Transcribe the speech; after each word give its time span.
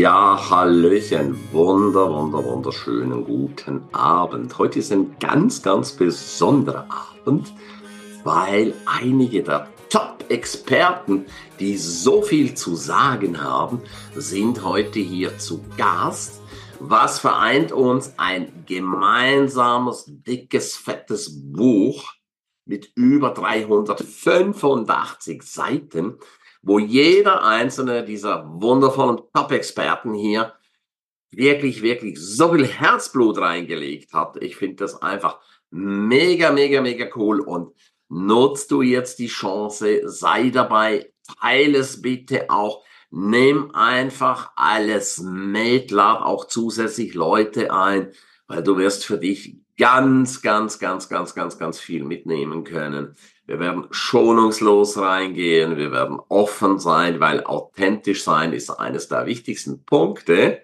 Ja, 0.00 0.48
Hallöchen, 0.48 1.36
wunder, 1.52 2.10
wunder, 2.10 2.42
wunderschönen 2.42 3.22
guten 3.22 3.82
Abend. 3.92 4.56
Heute 4.56 4.78
ist 4.78 4.90
ein 4.92 5.14
ganz, 5.20 5.60
ganz 5.60 5.92
besonderer 5.92 6.86
Abend, 6.88 7.52
weil 8.24 8.72
einige 8.86 9.42
der 9.42 9.68
Top-Experten, 9.90 11.26
die 11.58 11.76
so 11.76 12.22
viel 12.22 12.54
zu 12.54 12.76
sagen 12.76 13.42
haben, 13.42 13.82
sind 14.14 14.64
heute 14.64 15.00
hier 15.00 15.36
zu 15.36 15.62
Gast. 15.76 16.40
Was 16.78 17.18
vereint 17.18 17.70
uns? 17.70 18.14
Ein 18.16 18.64
gemeinsames, 18.64 20.06
dickes, 20.06 20.76
fettes 20.76 21.30
Buch 21.52 22.10
mit 22.64 22.90
über 22.94 23.34
385 23.34 25.42
Seiten 25.42 26.16
wo 26.62 26.78
jeder 26.78 27.44
einzelne 27.44 28.04
dieser 28.04 28.44
wundervollen 28.60 29.20
Top-Experten 29.34 30.14
hier 30.14 30.54
wirklich, 31.30 31.82
wirklich 31.82 32.18
so 32.18 32.52
viel 32.52 32.66
Herzblut 32.66 33.38
reingelegt 33.38 34.12
hat. 34.12 34.42
Ich 34.42 34.56
finde 34.56 34.76
das 34.76 35.00
einfach 35.00 35.40
mega, 35.70 36.52
mega, 36.52 36.80
mega 36.80 37.06
cool 37.14 37.40
und 37.40 37.74
nutzt 38.08 38.70
du 38.70 38.82
jetzt 38.82 39.18
die 39.20 39.28
Chance, 39.28 40.02
sei 40.04 40.50
dabei, 40.50 41.12
teile 41.40 41.78
es 41.78 42.02
bitte 42.02 42.50
auch, 42.50 42.84
nimm 43.10 43.74
einfach 43.74 44.52
alles 44.56 45.18
mit, 45.18 45.90
lad 45.90 46.22
auch 46.22 46.46
zusätzlich 46.46 47.14
Leute 47.14 47.72
ein, 47.72 48.12
weil 48.46 48.62
du 48.62 48.76
wirst 48.76 49.04
für 49.04 49.18
dich 49.18 49.59
ganz, 49.80 50.42
ganz, 50.42 50.78
ganz, 50.78 51.08
ganz, 51.08 51.34
ganz, 51.34 51.58
ganz 51.58 51.80
viel 51.80 52.04
mitnehmen 52.04 52.64
können. 52.64 53.16
Wir 53.46 53.58
werden 53.58 53.86
schonungslos 53.90 54.98
reingehen, 54.98 55.78
wir 55.78 55.90
werden 55.90 56.20
offen 56.28 56.78
sein, 56.78 57.18
weil 57.18 57.44
authentisch 57.44 58.22
sein 58.22 58.52
ist 58.52 58.68
eines 58.68 59.08
der 59.08 59.24
wichtigsten 59.24 59.82
Punkte. 59.86 60.60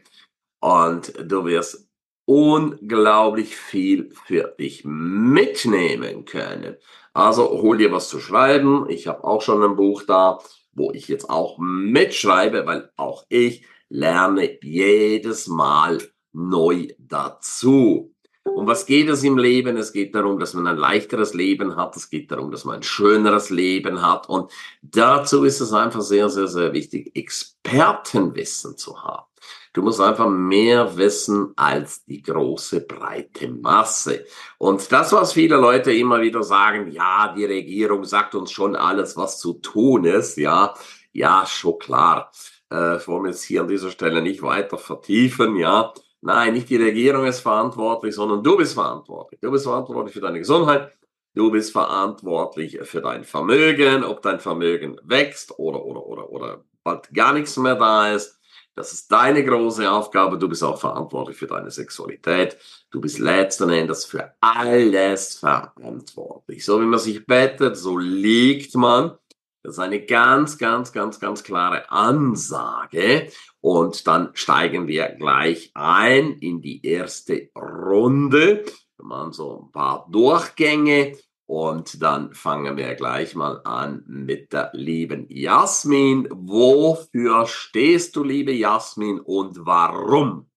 Und 0.61 1.15
du 1.25 1.47
wirst 1.47 1.89
unglaublich 2.27 3.57
viel 3.57 4.11
für 4.27 4.55
dich 4.61 4.83
mitnehmen 4.85 6.27
können. 6.27 6.77
Also 7.15 7.63
hol 7.63 7.79
dir 7.79 7.93
was 7.93 8.11
zu 8.11 8.21
schreiben. 8.21 8.85
Ich 8.91 9.07
habe 9.07 9.25
auch 9.25 9.41
schon 9.41 9.63
ein 9.63 9.77
Buch 9.77 10.03
da, 10.03 10.41
wo 10.73 10.93
ich 10.93 11.09
jetzt 11.09 11.31
auch 11.31 11.57
mitschreibe, 11.59 12.67
weil 12.67 12.91
auch 12.97 13.25
ich 13.31 13.65
lerne 13.89 14.63
jedes 14.63 15.47
Mal 15.47 16.03
neu 16.35 16.89
dazu. 16.99 18.13
Um 18.55 18.67
was 18.67 18.87
geht 18.87 19.09
es 19.09 19.23
im 19.23 19.39
Leben? 19.39 19.77
Es 19.77 19.93
geht 19.93 20.15
darum, 20.15 20.39
dass 20.39 20.55
man 20.55 20.67
ein 20.67 20.77
leichteres 20.77 21.35
Leben 21.35 21.77
hat. 21.77 21.97
Es 21.97 22.11
geht 22.11 22.31
darum, 22.31 22.51
dass 22.51 22.65
man 22.65 22.77
ein 22.77 22.83
schöneres 22.83 23.51
Leben 23.51 24.03
hat. 24.03 24.29
Und 24.29 24.53
dazu 24.83 25.45
ist 25.45 25.61
es 25.61 25.73
einfach 25.73 26.01
sehr, 26.01 26.29
sehr, 26.29 26.47
sehr 26.47 26.73
wichtig, 26.73 27.15
Expertenwissen 27.15 28.77
zu 28.77 29.03
haben. 29.03 29.27
Du 29.73 29.83
musst 29.83 30.01
einfach 30.01 30.31
mehr 30.31 30.97
wissen 30.97 31.53
als 31.57 32.05
die 32.07 32.23
große 32.23 32.81
breite 32.87 33.49
Masse. 33.49 34.25
Und 34.57 34.91
das, 34.91 35.13
was 35.13 35.35
viele 35.35 35.57
Leute 35.57 35.93
immer 35.93 36.23
wieder 36.23 36.43
sagen, 36.43 36.91
ja, 36.91 37.35
die 37.37 37.45
Regierung 37.45 38.05
sagt 38.05 38.35
uns 38.35 38.51
schon 38.53 38.75
alles, 38.75 39.19
was 39.19 39.39
zu 39.39 39.55
tun 39.55 40.05
ist, 40.07 40.39
ja, 40.39 40.73
ja, 41.13 41.45
schon 41.47 41.79
klar. 41.79 42.31
Äh, 42.71 42.99
wollen 43.07 43.25
wir 43.25 43.31
jetzt 43.31 43.43
hier 43.43 43.61
an 43.61 43.69
dieser 43.69 43.91
Stelle 43.91 44.23
nicht 44.23 44.41
weiter 44.41 44.79
vertiefen, 44.79 45.57
ja. 45.57 45.93
Nein, 46.27 46.55
nicht 46.55 46.69
die 46.69 46.77
Regierung 46.77 47.25
ist 47.25 47.39
verantwortlich, 47.39 48.13
sondern 48.13 48.43
du 48.43 48.57
bist 48.57 48.75
verantwortlich. 48.75 49.39
Du 49.41 49.49
bist 49.53 49.65
verantwortlich 49.65 50.13
für 50.13 50.21
deine 50.21 50.41
Gesundheit. 50.41 50.91
Du 51.35 51.53
bist 51.53 51.71
verantwortlich 51.71 52.81
für 52.83 53.01
dein 53.01 53.23
Vermögen, 53.23 54.03
ob 54.03 54.23
dein 54.23 54.41
Vermögen 54.41 54.99
wächst 55.05 55.57
oder, 55.57 55.85
oder, 55.85 56.05
oder, 56.05 56.29
oder 56.29 56.65
bald 56.83 57.15
gar 57.15 57.33
nichts 57.33 57.57
mehr 57.59 57.77
da 57.77 58.13
ist. 58.13 58.41
Das 58.75 58.93
ist 58.93 59.13
deine 59.13 59.45
große 59.45 59.89
Aufgabe. 59.89 60.37
Du 60.37 60.49
bist 60.49 60.65
auch 60.65 60.81
verantwortlich 60.81 61.37
für 61.37 61.47
deine 61.47 61.71
Sexualität. 61.71 62.59
Du 62.91 63.01
bist 63.01 63.21
letzten 63.21 63.71
Endes 63.71 64.05
für 64.05 64.35
alles 64.41 65.39
verantwortlich. 65.39 66.65
So 66.65 66.81
wie 66.81 66.87
man 66.87 66.99
sich 66.99 67.25
bettet, 67.25 67.77
so 67.77 67.99
liegt 67.99 68.75
man. 68.75 69.17
Das 69.67 69.79
ist 69.79 69.81
eine 69.81 70.01
ganz, 70.01 70.59
ganz, 70.59 70.93
ganz, 70.93 71.19
ganz 71.19 71.43
klare 71.43 71.91
Ansage. 71.91 73.27
Und 73.61 74.07
dann 74.07 74.31
steigen 74.35 74.87
wir 74.87 75.09
gleich 75.09 75.73
ein 75.75 76.35
in 76.39 76.61
die 76.61 76.87
erste 76.87 77.51
Runde. 77.57 78.65
Wir 78.97 79.05
machen 79.05 79.33
so 79.33 79.65
ein 79.65 79.73
paar 79.73 80.07
Durchgänge 80.09 81.17
und 81.47 82.01
dann 82.01 82.33
fangen 82.33 82.77
wir 82.77 82.95
gleich 82.95 83.35
mal 83.35 83.61
an 83.65 84.05
mit 84.07 84.53
der 84.53 84.71
lieben 84.73 85.27
Jasmin. 85.29 86.29
Wofür 86.31 87.49
stehst 87.49 88.15
du, 88.15 88.23
liebe 88.23 88.53
Jasmin, 88.53 89.19
und 89.19 89.67
warum? 89.67 90.49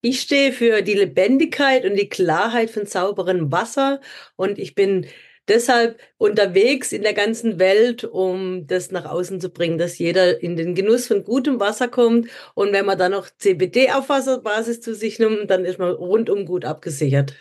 Ich 0.00 0.22
stehe 0.22 0.52
für 0.52 0.82
die 0.82 0.94
Lebendigkeit 0.94 1.84
und 1.84 1.94
die 1.94 2.08
Klarheit 2.08 2.70
von 2.70 2.84
sauberem 2.84 3.52
Wasser 3.52 4.00
und 4.34 4.58
ich 4.58 4.74
bin 4.74 5.06
deshalb 5.48 6.00
unterwegs 6.18 6.92
in 6.92 7.02
der 7.02 7.14
ganzen 7.14 7.58
Welt, 7.58 8.04
um 8.04 8.66
das 8.66 8.90
nach 8.90 9.04
außen 9.04 9.40
zu 9.40 9.50
bringen, 9.50 9.78
dass 9.78 9.98
jeder 9.98 10.42
in 10.42 10.56
den 10.56 10.74
Genuss 10.74 11.06
von 11.06 11.24
gutem 11.24 11.60
Wasser 11.60 11.88
kommt. 11.88 12.28
Und 12.54 12.72
wenn 12.72 12.86
man 12.86 12.98
dann 12.98 13.12
noch 13.12 13.28
CBD 13.38 13.90
auf 13.92 14.08
Wasserbasis 14.08 14.80
zu 14.80 14.94
sich 14.94 15.18
nimmt, 15.18 15.50
dann 15.50 15.64
ist 15.64 15.78
man 15.78 15.90
rundum 15.90 16.46
gut 16.46 16.64
abgesichert. 16.64 17.34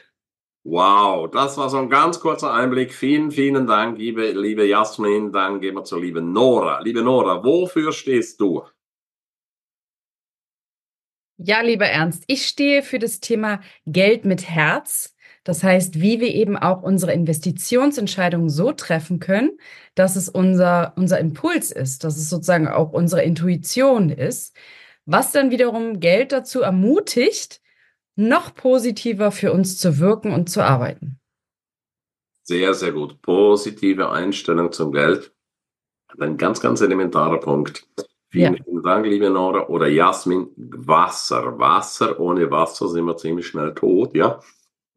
Wow, 0.64 1.30
das 1.32 1.58
war 1.58 1.70
so 1.72 1.78
ein 1.78 1.90
ganz 1.90 2.20
kurzer 2.20 2.54
Einblick. 2.54 2.94
Vielen, 2.94 3.32
vielen 3.32 3.66
Dank, 3.66 3.98
liebe, 3.98 4.32
liebe 4.32 4.66
Jasmin. 4.68 5.32
Dann 5.32 5.60
gehen 5.60 5.76
wir 5.76 5.84
zur 5.84 6.02
lieben 6.02 6.34
Nora. 6.34 6.82
Liebe 6.82 7.02
Nora, 7.02 7.44
wofür 7.44 7.92
stehst 7.92 8.40
du? 8.40 8.64
Ja, 11.38 11.62
lieber 11.62 11.88
Ernst, 11.88 12.24
ich 12.28 12.46
stehe 12.46 12.84
für 12.84 13.00
das 13.00 13.20
Thema 13.20 13.62
Geld 13.88 14.26
mit 14.26 14.48
Herz. 14.48 15.11
Das 15.44 15.64
heißt, 15.64 16.00
wie 16.00 16.20
wir 16.20 16.34
eben 16.34 16.56
auch 16.56 16.84
unsere 16.84 17.14
Investitionsentscheidungen 17.14 18.50
so 18.50 18.72
treffen 18.72 19.20
können, 19.20 19.58
dass 19.96 20.16
es 20.16 20.30
unser, 20.30 20.94
unser 20.98 21.20
Impuls 21.20 21.72
ist, 21.72 22.04
dass 22.04 22.18
es 22.18 22.30
sozusagen 22.30 22.68
auch 22.68 22.92
unsere 22.92 23.24
Intuition 23.24 24.10
ist, 24.10 24.56
was 25.06 25.32
dann 25.32 25.50
wiederum 25.50 26.00
Geld 26.00 26.32
dazu 26.32 26.62
ermutigt, 26.62 27.60
noch 28.16 28.54
positiver 28.54 29.32
für 29.32 29.52
uns 29.52 29.80
zu 29.80 29.98
wirken 29.98 30.32
und 30.32 30.50
zu 30.50 30.64
arbeiten. 30.64 31.20
Sehr, 32.44 32.74
sehr 32.74 32.92
gut. 32.92 33.22
Positive 33.22 34.12
Einstellung 34.12 34.72
zum 34.72 34.92
Geld. 34.92 35.34
Ein 36.20 36.38
ganz, 36.38 36.60
ganz 36.60 36.82
elementarer 36.82 37.40
Punkt. 37.40 37.88
Vielen, 38.30 38.56
ja. 38.56 38.64
vielen 38.64 38.84
Dank, 38.84 39.06
liebe 39.06 39.30
Nora. 39.30 39.68
Oder 39.68 39.88
Jasmin, 39.88 40.50
Wasser. 40.56 41.58
Wasser, 41.58 42.20
ohne 42.20 42.52
Wasser 42.52 42.88
sind 42.90 43.06
wir 43.06 43.18
ziemlich 43.18 43.48
schnell 43.48 43.74
tot, 43.74 44.14
ja. 44.14 44.40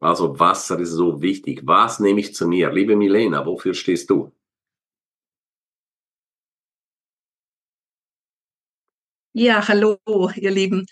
Also 0.00 0.38
Wasser 0.38 0.78
ist 0.80 0.90
so 0.90 1.22
wichtig. 1.22 1.62
Was 1.64 2.00
nehme 2.00 2.20
ich 2.20 2.34
zu 2.34 2.46
mir? 2.46 2.70
Liebe 2.70 2.96
Milena, 2.96 3.46
wofür 3.46 3.74
stehst 3.74 4.10
du? 4.10 4.32
Ja, 9.32 9.66
hallo, 9.66 9.98
ihr 10.36 10.50
Lieben. 10.50 10.86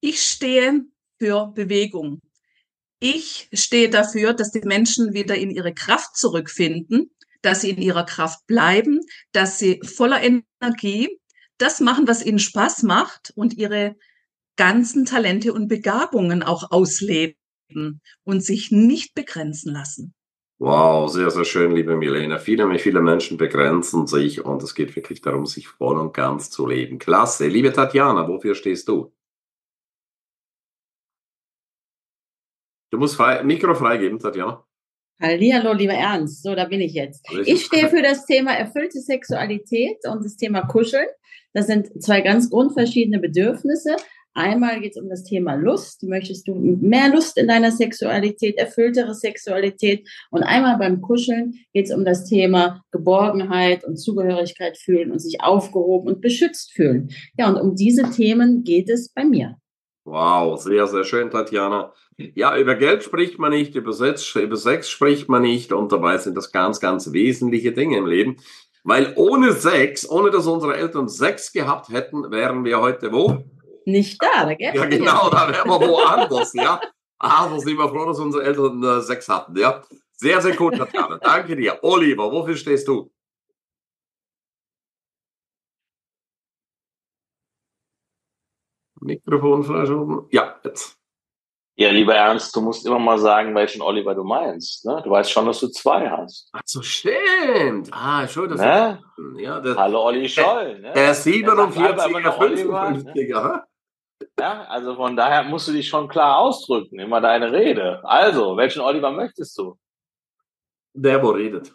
Ich 0.00 0.22
stehe 0.22 0.84
für 1.18 1.46
Bewegung. 1.54 2.20
Ich 3.00 3.48
stehe 3.52 3.88
dafür, 3.90 4.34
dass 4.34 4.50
die 4.50 4.60
Menschen 4.60 5.14
wieder 5.14 5.36
in 5.36 5.50
ihre 5.50 5.72
Kraft 5.72 6.16
zurückfinden, 6.16 7.10
dass 7.40 7.62
sie 7.62 7.70
in 7.70 7.80
ihrer 7.80 8.04
Kraft 8.04 8.46
bleiben, 8.46 9.00
dass 9.32 9.58
sie 9.58 9.80
voller 9.82 10.20
Energie 10.22 11.18
das 11.58 11.80
machen, 11.80 12.06
was 12.06 12.24
ihnen 12.24 12.38
Spaß 12.38 12.82
macht 12.82 13.32
und 13.36 13.54
ihre 13.54 13.96
ganzen 14.56 15.04
Talente 15.06 15.52
und 15.52 15.68
Begabungen 15.68 16.42
auch 16.42 16.70
ausleben 16.70 17.41
und 18.24 18.42
sich 18.44 18.70
nicht 18.70 19.14
begrenzen 19.14 19.72
lassen. 19.72 20.14
Wow, 20.58 21.10
sehr, 21.10 21.30
sehr 21.30 21.44
schön, 21.44 21.72
liebe 21.72 21.96
Milena. 21.96 22.38
Viele, 22.38 22.78
viele 22.78 23.02
Menschen 23.02 23.36
begrenzen 23.36 24.06
sich 24.06 24.44
und 24.44 24.62
es 24.62 24.76
geht 24.76 24.94
wirklich 24.94 25.20
darum, 25.20 25.44
sich 25.44 25.66
voll 25.66 25.98
und 25.98 26.14
ganz 26.14 26.50
zu 26.50 26.68
leben. 26.68 27.00
Klasse. 27.00 27.48
Liebe 27.48 27.72
Tatjana, 27.72 28.28
wofür 28.28 28.54
stehst 28.54 28.86
du? 28.86 29.12
Du 32.92 32.98
musst 32.98 33.16
frei, 33.16 33.42
Mikro 33.42 33.74
freigeben, 33.74 34.20
Tatjana. 34.20 34.64
Hallo, 35.20 35.72
lieber 35.72 35.94
Ernst. 35.94 36.42
So, 36.42 36.54
da 36.54 36.64
bin 36.64 36.80
ich 36.80 36.94
jetzt. 36.94 37.24
Ich 37.44 37.64
stehe 37.64 37.88
für 37.88 38.02
das 38.02 38.26
Thema 38.26 38.52
erfüllte 38.52 39.00
Sexualität 39.00 39.98
und 40.08 40.24
das 40.24 40.36
Thema 40.36 40.62
Kuscheln. 40.62 41.06
Das 41.52 41.66
sind 41.66 42.02
zwei 42.02 42.22
ganz 42.22 42.50
grundverschiedene 42.50 43.18
Bedürfnisse. 43.18 43.96
Einmal 44.34 44.80
geht 44.80 44.96
es 44.96 45.02
um 45.02 45.08
das 45.10 45.24
Thema 45.24 45.54
Lust. 45.54 46.02
Möchtest 46.04 46.48
du 46.48 46.54
mehr 46.54 47.10
Lust 47.10 47.36
in 47.36 47.48
deiner 47.48 47.70
Sexualität, 47.70 48.56
erfülltere 48.56 49.14
Sexualität? 49.14 50.08
Und 50.30 50.42
einmal 50.42 50.78
beim 50.78 51.02
Kuscheln 51.02 51.54
geht 51.74 51.86
es 51.86 51.94
um 51.94 52.04
das 52.04 52.24
Thema 52.24 52.82
Geborgenheit 52.92 53.84
und 53.84 53.96
Zugehörigkeit 53.96 54.78
fühlen 54.78 55.10
und 55.10 55.18
sich 55.18 55.42
aufgehoben 55.42 56.08
und 56.08 56.20
beschützt 56.22 56.72
fühlen. 56.72 57.10
Ja, 57.36 57.48
und 57.48 57.56
um 57.56 57.76
diese 57.76 58.10
Themen 58.10 58.64
geht 58.64 58.88
es 58.88 59.10
bei 59.12 59.24
mir. 59.24 59.56
Wow, 60.04 60.60
sehr, 60.60 60.86
sehr 60.86 61.04
schön, 61.04 61.30
Tatjana. 61.30 61.92
Ja, 62.16 62.56
über 62.58 62.74
Geld 62.74 63.04
spricht 63.04 63.38
man 63.38 63.52
nicht, 63.52 63.76
über 63.76 63.92
Sex, 63.92 64.34
über 64.34 64.56
Sex 64.56 64.88
spricht 64.88 65.28
man 65.28 65.42
nicht 65.42 65.72
und 65.72 65.92
dabei 65.92 66.18
sind 66.18 66.36
das 66.36 66.50
ganz, 66.50 66.80
ganz 66.80 67.12
wesentliche 67.12 67.72
Dinge 67.72 67.98
im 67.98 68.06
Leben. 68.06 68.36
Weil 68.82 69.12
ohne 69.16 69.52
Sex, 69.52 70.08
ohne 70.10 70.30
dass 70.30 70.46
unsere 70.46 70.76
Eltern 70.76 71.08
Sex 71.08 71.52
gehabt 71.52 71.90
hätten, 71.90 72.32
wären 72.32 72.64
wir 72.64 72.80
heute 72.80 73.12
wo? 73.12 73.44
Nicht 73.86 74.22
da. 74.22 74.44
Da 74.44 74.52
ja, 74.58 74.84
genau, 74.86 75.30
da 75.30 75.48
wären 75.48 75.68
wir 75.68 75.88
woanders, 75.88 76.52
ja. 76.54 76.80
Also 77.18 77.58
sind 77.58 77.78
wir 77.78 77.88
froh, 77.88 78.06
dass 78.06 78.18
unsere 78.18 78.44
Eltern 78.44 78.82
äh, 78.82 79.00
sechs 79.00 79.28
hatten, 79.28 79.56
ja. 79.56 79.82
Sehr, 80.12 80.40
sehr 80.40 80.54
gut, 80.56 80.76
Tatjana. 80.76 81.18
Danke 81.18 81.56
dir. 81.56 81.78
Oliver, 81.82 82.30
wofür 82.30 82.56
stehst 82.56 82.86
du? 82.88 83.10
Mikrofon 89.00 89.64
verschoben. 89.64 90.28
Ja, 90.30 90.60
jetzt. 90.64 90.96
Ja, 91.74 91.90
lieber 91.90 92.14
Ernst, 92.14 92.54
du 92.54 92.60
musst 92.60 92.86
immer 92.86 92.98
mal 92.98 93.18
sagen, 93.18 93.54
welchen 93.54 93.80
Oliver 93.82 94.14
du 94.14 94.22
meinst. 94.22 94.84
Ne? 94.84 95.00
Du 95.02 95.10
weißt 95.10 95.32
schon, 95.32 95.46
dass 95.46 95.58
du 95.58 95.68
zwei 95.68 96.08
hast. 96.08 96.50
Ach 96.52 96.60
so, 96.66 96.82
stimmt. 96.82 97.88
Ah, 97.90 98.28
schon. 98.28 98.48
Das 98.50 98.60
ne? 98.60 99.02
ja, 99.38 99.58
das, 99.58 99.76
Hallo 99.76 100.04
Olli 100.04 100.28
Scholl. 100.28 100.80
Ne? 100.80 100.92
Der 100.92 101.16
47er, 101.16 101.96
55er. 101.96 103.42
Ne? 103.42 103.64
Ja, 104.38 104.64
also 104.64 104.96
von 104.96 105.16
daher 105.16 105.42
musst 105.44 105.68
du 105.68 105.72
dich 105.72 105.88
schon 105.88 106.08
klar 106.08 106.38
ausdrücken, 106.38 106.98
immer 106.98 107.20
deine 107.20 107.52
Rede. 107.52 108.00
Also, 108.04 108.56
welchen 108.56 108.82
Oliver 108.82 109.10
möchtest 109.10 109.56
du? 109.58 109.78
Der, 110.94 111.22
wo 111.22 111.30
redet. 111.30 111.72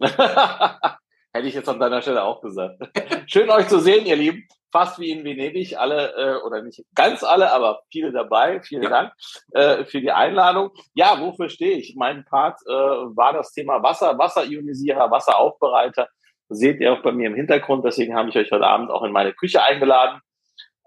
Hätte 0.00 1.48
ich 1.48 1.54
jetzt 1.54 1.68
an 1.68 1.80
deiner 1.80 2.02
Stelle 2.02 2.24
auch 2.24 2.40
gesagt. 2.42 2.78
Schön 3.26 3.50
euch 3.50 3.68
zu 3.68 3.78
sehen, 3.78 4.04
ihr 4.04 4.16
Lieben 4.16 4.46
fast 4.72 4.98
wie 4.98 5.10
in 5.10 5.24
Venedig, 5.24 5.78
alle 5.78 6.14
äh, 6.16 6.42
oder 6.44 6.62
nicht 6.62 6.82
ganz 6.94 7.22
alle, 7.22 7.52
aber 7.52 7.82
viele 7.90 8.10
dabei. 8.10 8.60
Vielen 8.62 8.82
ja. 8.84 8.88
Dank 8.88 9.12
äh, 9.52 9.84
für 9.84 10.00
die 10.00 10.10
Einladung. 10.10 10.70
Ja, 10.94 11.20
wofür 11.20 11.50
stehe 11.50 11.76
ich? 11.76 11.94
Mein 11.96 12.24
Part 12.24 12.58
äh, 12.66 12.72
war 12.72 13.34
das 13.34 13.52
Thema 13.52 13.82
Wasser, 13.82 14.18
Wasserionisierer, 14.18 15.10
Wasseraufbereiter. 15.10 16.08
seht 16.48 16.80
ihr 16.80 16.92
auch 16.92 17.02
bei 17.02 17.12
mir 17.12 17.28
im 17.28 17.34
Hintergrund. 17.34 17.84
Deswegen 17.84 18.16
habe 18.16 18.30
ich 18.30 18.36
euch 18.36 18.50
heute 18.50 18.66
Abend 18.66 18.90
auch 18.90 19.04
in 19.04 19.12
meine 19.12 19.34
Küche 19.34 19.62
eingeladen. 19.62 20.20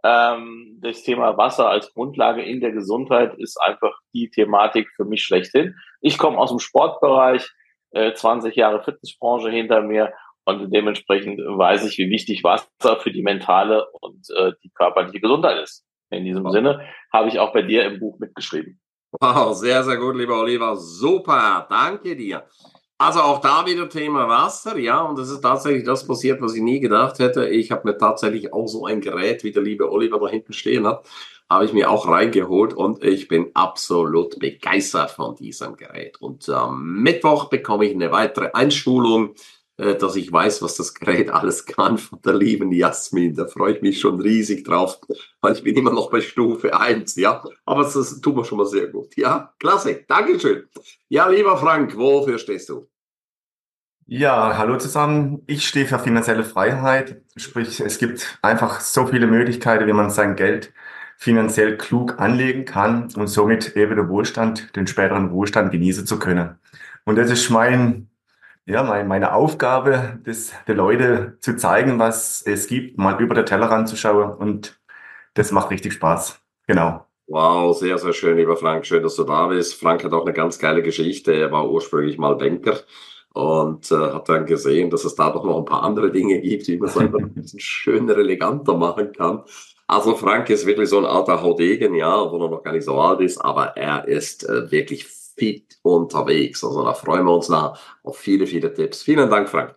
Ähm, 0.06 0.78
das 0.82 1.02
Thema 1.02 1.36
Wasser 1.36 1.68
als 1.68 1.92
Grundlage 1.94 2.44
in 2.44 2.62
der 2.62 2.72
Gesundheit 2.72 3.34
ist 3.40 3.58
einfach 3.60 3.98
die 4.14 4.30
Thematik 4.30 4.88
für 4.96 5.04
mich 5.04 5.24
schlechthin. 5.24 5.76
Ich 6.00 6.20
komme 6.20 6.38
aus 6.38 6.52
dem 6.52 6.60
Sportbereich, 6.60 7.50
äh, 7.90 8.14
20 8.14 8.56
Jahre 8.56 8.84
Fitnessbranche 8.84 9.50
hinter 9.50 9.82
mir 9.82 10.14
und 10.46 10.72
dementsprechend 10.72 11.40
weiß 11.40 11.86
ich, 11.86 11.98
wie 11.98 12.12
wichtig 12.12 12.44
Wasser 12.44 13.00
für 13.00 13.12
die 13.12 13.24
mentale 13.24 13.88
und 14.00 14.28
äh, 14.38 14.52
die 14.64 14.70
körperliche 14.70 15.20
Gesundheit 15.20 15.64
ist. 15.64 15.84
In 16.12 16.24
diesem 16.24 16.44
wow. 16.44 16.52
Sinne 16.52 16.88
habe 17.12 17.30
ich 17.30 17.40
auch 17.40 17.52
bei 17.52 17.64
dir 17.64 17.86
im 17.86 18.00
Buch 18.00 18.20
mitgeschrieben. 18.20 18.80
Wow, 19.20 19.56
sehr, 19.56 19.84
sehr 19.84 19.98
gut, 19.98 20.16
lieber 20.16 20.40
Oliver. 20.40 20.76
Super, 20.76 21.66
danke 21.68 22.16
dir. 22.16 22.44
Also 22.98 23.20
auch 23.22 23.42
da 23.42 23.66
wieder 23.66 23.90
Thema 23.90 24.30
Wasser, 24.30 24.78
ja, 24.78 25.02
und 25.02 25.20
es 25.20 25.30
ist 25.30 25.42
tatsächlich 25.42 25.84
das 25.84 26.08
passiert, 26.08 26.42
was 26.42 26.56
ich 26.56 26.62
nie 26.62 26.80
gedacht 26.80 27.20
hätte. 27.20 27.46
Ich 27.50 27.70
habe 27.72 27.90
mir 27.90 27.98
tatsächlich 27.98 28.54
auch 28.54 28.68
so 28.68 28.86
ein 28.86 29.02
Gerät, 29.02 29.44
wie 29.44 29.52
der 29.52 29.64
liebe 29.64 29.92
Oliver 29.92 30.18
da 30.18 30.30
hinten 30.30 30.54
stehen 30.54 30.88
hat, 30.88 31.06
habe 31.50 31.66
ich 31.66 31.74
mir 31.74 31.92
auch 31.92 32.08
reingeholt 32.08 32.74
und 32.74 33.04
ich 33.04 33.28
bin 33.28 33.52
absolut 33.54 34.40
begeistert 34.40 35.12
von 35.12 35.36
diesem 35.36 35.76
Gerät. 35.76 36.22
Und 36.22 36.48
am 36.48 37.02
Mittwoch 37.02 37.50
bekomme 37.50 37.86
ich 37.86 37.94
eine 37.94 38.12
weitere 38.12 38.52
Einschulung 38.54 39.36
dass 39.78 40.16
ich 40.16 40.32
weiß, 40.32 40.62
was 40.62 40.76
das 40.76 40.94
Gerät 40.94 41.30
alles 41.30 41.66
kann 41.66 41.98
von 41.98 42.22
der 42.22 42.34
lieben 42.34 42.72
Jasmin. 42.72 43.36
Da 43.36 43.48
freue 43.48 43.74
ich 43.74 43.82
mich 43.82 44.00
schon 44.00 44.22
riesig 44.22 44.64
drauf, 44.64 45.00
weil 45.42 45.54
ich 45.54 45.64
bin 45.64 45.76
immer 45.76 45.92
noch 45.92 46.10
bei 46.10 46.22
Stufe 46.22 46.80
1, 46.80 47.16
ja. 47.18 47.44
Aber 47.66 47.84
das, 47.84 47.94
das 47.94 48.22
tut 48.22 48.36
mir 48.36 48.46
schon 48.46 48.58
mal 48.58 48.66
sehr 48.66 48.88
gut. 48.88 49.16
Ja, 49.18 49.54
klasse. 49.60 50.06
Dankeschön. 50.08 50.64
Ja, 51.10 51.28
lieber 51.28 51.58
Frank, 51.58 51.98
wofür 51.98 52.38
stehst 52.38 52.70
du? 52.70 52.88
Ja, 54.08 54.58
hallo 54.58 54.78
zusammen. 54.78 55.42
Ich 55.48 55.68
stehe 55.68 55.88
für 55.88 55.98
finanzielle 55.98 56.44
Freiheit. 56.44 57.24
Sprich, 57.36 57.80
es 57.80 57.98
gibt 57.98 58.38
einfach 58.44 58.80
so 58.80 59.08
viele 59.08 59.26
Möglichkeiten, 59.26 59.88
wie 59.88 59.94
man 59.94 60.12
sein 60.12 60.36
Geld 60.36 60.72
finanziell 61.18 61.78
klug 61.78 62.20
anlegen 62.20 62.66
kann 62.66 63.10
und 63.16 63.28
somit 63.28 63.76
eben 63.76 63.96
den 63.96 64.10
Wohlstand, 64.10 64.76
den 64.76 64.86
späteren 64.86 65.32
Wohlstand 65.32 65.72
genießen 65.72 66.06
zu 66.06 66.20
können. 66.20 66.60
Und 67.06 67.16
das 67.18 67.32
ist 67.32 67.50
mein 67.50 68.10
ja, 68.66 68.84
mein, 68.84 69.08
meine 69.08 69.34
Aufgabe, 69.34 70.20
das 70.24 70.54
den 70.68 70.78
Leuten 70.78 71.38
zu 71.40 71.56
zeigen, 71.56 72.00
was 72.00 72.42
es 72.46 72.68
gibt, 72.68 72.98
mal 72.98 73.22
über 73.22 73.36
den 73.36 73.46
Tellerrand 73.46 73.88
zu 73.88 73.96
schauen 73.96 74.34
und 74.34 74.80
das 75.36 75.52
macht 75.52 75.70
richtig 75.70 75.94
Spaß. 75.94 76.42
Genau. 76.68 77.06
Wow, 77.28 77.78
sehr, 77.78 77.98
sehr 77.98 78.14
schön, 78.14 78.38
lieber 78.38 78.56
Frank. 78.56 78.86
Schön, 78.86 79.04
dass 79.04 79.16
du 79.16 79.24
da 79.24 79.48
bist. 79.48 79.80
Frank 79.80 80.04
hat 80.04 80.14
auch 80.14 80.26
eine 80.26 80.34
ganz 80.34 80.60
geile 80.60 80.84
Geschichte. 80.84 81.34
Er 81.34 81.52
war 81.52 81.70
ursprünglich 81.70 82.18
mal 82.18 82.36
Banker 82.36 82.82
und 83.34 83.92
äh, 83.92 83.96
hat 83.96 84.30
dann 84.30 84.46
gesehen, 84.46 84.90
dass 84.90 85.06
es 85.06 85.16
da 85.16 85.32
doch 85.32 85.44
noch 85.44 85.58
ein 85.58 85.66
paar 85.66 85.84
andere 85.84 86.12
Dinge 86.12 86.40
gibt, 86.40 86.68
wie 86.68 86.78
man 86.78 86.90
es 86.90 86.98
einfach 86.98 87.20
ein 87.20 87.34
bisschen 87.36 87.60
schöner, 87.60 88.18
eleganter 88.18 88.76
machen 88.78 89.12
kann. 89.12 89.44
Also 89.88 90.16
Frank 90.16 90.50
ist 90.50 90.66
wirklich 90.66 90.90
so 90.90 91.00
ein 91.00 91.06
alter 91.06 91.42
Haudegen, 91.42 91.94
ja, 91.96 92.32
wo 92.32 92.38
er 92.44 92.50
noch 92.50 92.64
gar 92.64 92.74
nicht 92.74 92.86
so 92.86 93.00
alt 93.00 93.22
ist, 93.22 93.38
aber 93.38 93.78
er 93.78 94.08
ist 94.08 94.48
äh, 94.48 94.72
wirklich 94.72 95.06
fit 95.38 95.78
unterwegs. 95.84 96.64
Also 96.64 96.84
da 96.84 96.94
freuen 96.94 97.26
wir 97.26 97.34
uns 97.36 97.50
nach 97.50 97.80
auf 98.04 98.18
viele, 98.18 98.48
viele 98.48 98.74
Tipps. 98.74 99.04
Vielen 99.04 99.30
Dank, 99.30 99.50
Frank. 99.50 99.76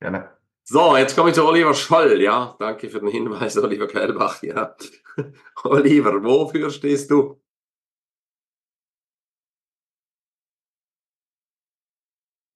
Gerne. 0.00 0.30
So, 0.64 0.96
jetzt 0.96 1.14
komme 1.16 1.30
ich 1.30 1.34
zu 1.34 1.44
Oliver 1.46 1.74
Scholl. 1.74 2.20
Ja, 2.22 2.56
danke 2.58 2.88
für 2.88 3.00
den 3.00 3.08
Hinweis, 3.08 3.56
Oliver 3.62 3.86
Keilbach. 3.86 4.42
Ja. 4.42 4.74
Oliver, 5.64 6.22
wofür 6.24 6.70
stehst 6.70 7.10
du? 7.10 7.40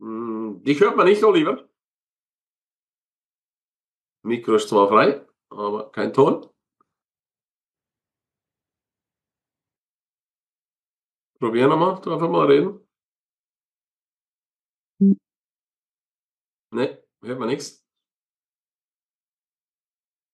Hm, 0.00 0.62
dich 0.64 0.80
hört 0.80 0.96
man 0.96 1.06
nicht, 1.06 1.22
Oliver. 1.24 1.68
Mikro 4.22 4.54
ist 4.56 4.68
zwar 4.68 4.88
frei, 4.88 5.26
aber 5.50 5.90
kein 5.92 6.12
Ton. 6.12 6.46
Probier 11.40 11.67
nochmal, 11.69 12.00
du 12.02 12.12
einfach 12.12 12.29
mal 12.29 12.46
reden. 12.46 12.81
Ne, 16.73 17.02
hört 17.23 17.38
man 17.38 17.49
nichts. 17.49 17.82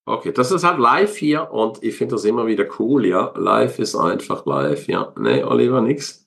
Okay, 0.07 0.33
das 0.33 0.51
ist 0.51 0.65
halt 0.65 0.79
live 0.79 1.17
hier 1.17 1.51
und 1.51 1.83
ich 1.83 1.97
finde 1.97 2.15
das 2.17 2.25
immer 2.27 2.47
wieder 2.47 2.67
cool, 2.79 3.07
ja. 3.07 3.33
Live 3.37 3.79
ist 3.79 3.95
einfach 3.97 4.45
live, 4.45 4.87
ja. 4.87 5.13
Ne, 5.17 5.47
Oliver, 5.47 5.81
nix. 5.81 6.27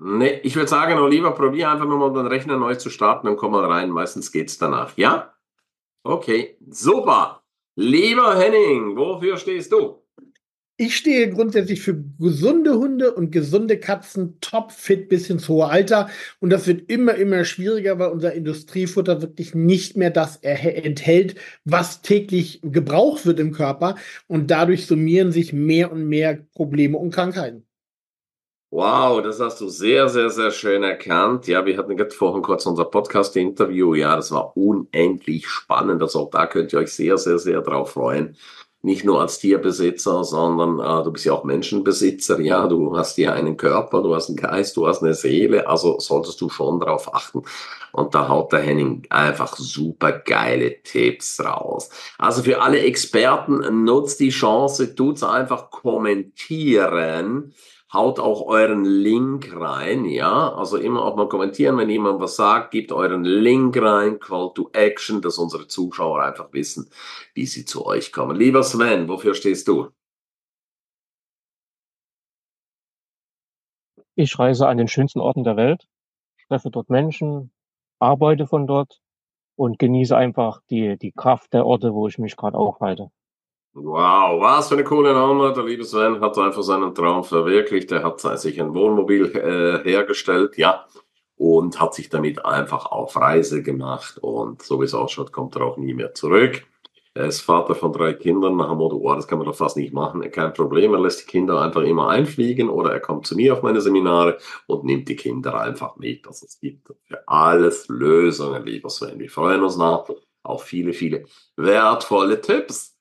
Ne, 0.00 0.40
ich 0.42 0.54
würde 0.54 0.68
sagen, 0.68 0.98
Oliver, 0.98 1.32
probier 1.32 1.70
einfach 1.70 1.84
nochmal 1.86 2.12
den 2.12 2.26
Rechner 2.28 2.56
neu 2.56 2.76
zu 2.76 2.88
starten 2.88 3.26
und 3.26 3.36
komm 3.36 3.52
mal 3.52 3.64
rein. 3.64 3.90
Meistens 3.90 4.30
geht's 4.30 4.56
danach, 4.58 4.96
ja? 4.96 5.34
Okay, 6.04 6.58
super. 6.70 7.37
Lieber 7.80 8.36
Henning, 8.36 8.96
wofür 8.96 9.36
stehst 9.36 9.70
du? 9.70 10.02
Ich 10.78 10.96
stehe 10.96 11.30
grundsätzlich 11.30 11.80
für 11.80 11.96
gesunde 12.18 12.76
Hunde 12.76 13.14
und 13.14 13.30
gesunde 13.30 13.78
Katzen, 13.78 14.40
topfit 14.40 15.08
bis 15.08 15.30
ins 15.30 15.48
hohe 15.48 15.66
Alter. 15.66 16.10
Und 16.40 16.50
das 16.50 16.66
wird 16.66 16.90
immer, 16.90 17.14
immer 17.14 17.44
schwieriger, 17.44 18.00
weil 18.00 18.10
unser 18.10 18.32
Industriefutter 18.32 19.22
wirklich 19.22 19.54
nicht 19.54 19.96
mehr 19.96 20.10
das 20.10 20.38
enthält, 20.38 21.36
was 21.64 22.02
täglich 22.02 22.58
gebraucht 22.64 23.26
wird 23.26 23.38
im 23.38 23.52
Körper. 23.52 23.94
Und 24.26 24.50
dadurch 24.50 24.86
summieren 24.86 25.30
sich 25.30 25.52
mehr 25.52 25.92
und 25.92 26.08
mehr 26.08 26.34
Probleme 26.54 26.98
und 26.98 27.14
Krankheiten. 27.14 27.67
Wow, 28.70 29.22
das 29.22 29.40
hast 29.40 29.62
du 29.62 29.68
sehr, 29.70 30.10
sehr, 30.10 30.28
sehr 30.28 30.50
schön 30.50 30.82
erkannt. 30.82 31.46
Ja, 31.46 31.64
wir 31.64 31.78
hatten 31.78 31.96
gerade 31.96 32.10
vorhin 32.10 32.42
kurz 32.42 32.66
unser 32.66 32.84
Podcast-Interview. 32.84 33.94
Ja, 33.94 34.14
das 34.14 34.30
war 34.30 34.54
unendlich 34.58 35.48
spannend. 35.48 36.02
Also 36.02 36.28
da 36.30 36.46
könnt 36.46 36.74
ihr 36.74 36.80
euch 36.80 36.92
sehr, 36.92 37.16
sehr, 37.16 37.38
sehr 37.38 37.62
drauf 37.62 37.92
freuen. 37.92 38.36
Nicht 38.82 39.06
nur 39.06 39.22
als 39.22 39.38
Tierbesitzer, 39.38 40.22
sondern 40.22 40.80
äh, 40.80 41.02
du 41.02 41.12
bist 41.12 41.24
ja 41.24 41.32
auch 41.32 41.44
Menschenbesitzer. 41.44 42.40
Ja, 42.40 42.66
du 42.66 42.94
hast 42.94 43.16
ja 43.16 43.32
einen 43.32 43.56
Körper, 43.56 44.02
du 44.02 44.14
hast 44.14 44.28
einen 44.28 44.36
Geist, 44.36 44.76
du 44.76 44.86
hast 44.86 45.02
eine 45.02 45.14
Seele. 45.14 45.66
Also 45.66 45.98
solltest 45.98 46.38
du 46.42 46.50
schon 46.50 46.78
drauf 46.78 47.14
achten. 47.14 47.44
Und 47.92 48.14
da 48.14 48.28
haut 48.28 48.52
der 48.52 48.60
Henning 48.60 49.06
einfach 49.08 49.56
super 49.56 50.12
geile 50.12 50.82
Tipps 50.82 51.40
raus. 51.42 51.88
Also 52.18 52.42
für 52.42 52.60
alle 52.60 52.80
Experten 52.80 53.84
nutzt 53.84 54.20
die 54.20 54.28
Chance, 54.28 54.94
tut's 54.94 55.22
einfach 55.22 55.70
kommentieren 55.70 57.54
haut 57.92 58.20
auch 58.20 58.42
euren 58.42 58.84
Link 58.84 59.54
rein, 59.54 60.04
ja. 60.04 60.52
Also 60.54 60.76
immer 60.76 61.04
auch 61.04 61.16
mal 61.16 61.28
kommentieren, 61.28 61.78
wenn 61.78 61.88
jemand 61.88 62.20
was 62.20 62.36
sagt, 62.36 62.70
gebt 62.70 62.92
euren 62.92 63.24
Link 63.24 63.80
rein, 63.80 64.20
Call 64.20 64.52
to 64.54 64.70
Action, 64.72 65.22
dass 65.22 65.38
unsere 65.38 65.66
Zuschauer 65.68 66.22
einfach 66.22 66.52
wissen, 66.52 66.90
wie 67.34 67.46
sie 67.46 67.64
zu 67.64 67.86
euch 67.86 68.12
kommen. 68.12 68.36
Lieber 68.36 68.62
Sven, 68.62 69.08
wofür 69.08 69.34
stehst 69.34 69.68
du? 69.68 69.90
Ich 74.14 74.38
reise 74.38 74.66
an 74.66 74.78
den 74.78 74.88
schönsten 74.88 75.20
Orten 75.20 75.44
der 75.44 75.56
Welt, 75.56 75.86
treffe 76.48 76.70
dort 76.70 76.90
Menschen, 76.90 77.52
arbeite 78.00 78.46
von 78.46 78.66
dort 78.66 79.00
und 79.56 79.78
genieße 79.78 80.16
einfach 80.16 80.60
die, 80.70 80.98
die 80.98 81.12
Kraft 81.12 81.52
der 81.52 81.64
Orte, 81.64 81.94
wo 81.94 82.08
ich 82.08 82.18
mich 82.18 82.36
gerade 82.36 82.58
aufhalte. 82.58 83.10
Wow, 83.80 84.40
was 84.40 84.68
für 84.68 84.74
eine 84.74 84.84
coole 84.84 85.12
Nummer. 85.14 85.52
Der 85.52 85.64
liebe 85.64 85.84
Sven 85.84 86.20
hat 86.20 86.36
einfach 86.36 86.62
seinen 86.62 86.94
Traum 86.94 87.22
verwirklicht. 87.22 87.92
Er 87.92 88.02
hat 88.02 88.20
sich 88.20 88.60
ein 88.60 88.74
Wohnmobil 88.74 89.26
äh, 89.36 89.88
hergestellt, 89.88 90.56
ja. 90.58 90.84
und 91.36 91.80
hat 91.80 91.94
sich 91.94 92.08
damit 92.08 92.44
einfach 92.44 92.86
auf 92.86 93.16
Reise 93.16 93.62
gemacht 93.62 94.18
und 94.18 94.62
so 94.62 94.80
wie 94.80 94.84
es 94.84 94.94
ausschaut, 94.94 95.32
kommt 95.32 95.56
er 95.56 95.62
auch 95.62 95.76
nie 95.76 95.94
mehr 95.94 96.12
zurück. 96.14 96.64
Er 97.14 97.26
ist 97.26 97.40
Vater 97.40 97.74
von 97.74 97.92
drei 97.92 98.12
Kindern 98.12 98.56
nach 98.56 98.68
dem 98.68 98.78
Motto, 98.78 98.96
oh, 98.96 99.14
das 99.14 99.26
kann 99.26 99.38
man 99.38 99.46
doch 99.46 99.54
fast 99.54 99.76
nicht 99.76 99.92
machen. 99.92 100.28
Kein 100.30 100.52
Problem, 100.52 100.92
er 100.94 101.00
lässt 101.00 101.22
die 101.22 101.26
Kinder 101.26 101.60
einfach 101.60 101.82
immer 101.82 102.08
einfliegen 102.08 102.68
oder 102.68 102.92
er 102.92 103.00
kommt 103.00 103.26
zu 103.26 103.36
mir 103.36 103.54
auf 103.54 103.62
meine 103.62 103.80
Seminare 103.80 104.38
und 104.66 104.84
nimmt 104.84 105.08
die 105.08 105.16
Kinder 105.16 105.60
einfach 105.60 105.96
mit. 105.96 106.26
Also 106.26 106.46
es 106.46 106.60
gibt 106.60 106.92
für 107.04 107.26
alles 107.26 107.88
Lösungen, 107.88 108.64
lieber 108.64 108.90
Sven. 108.90 109.18
Wir 109.18 109.30
freuen 109.30 109.62
uns 109.62 109.76
nach 109.76 110.08
auf 110.42 110.64
viele, 110.64 110.92
viele 110.92 111.24
wertvolle 111.56 112.40
Tipps. 112.40 112.97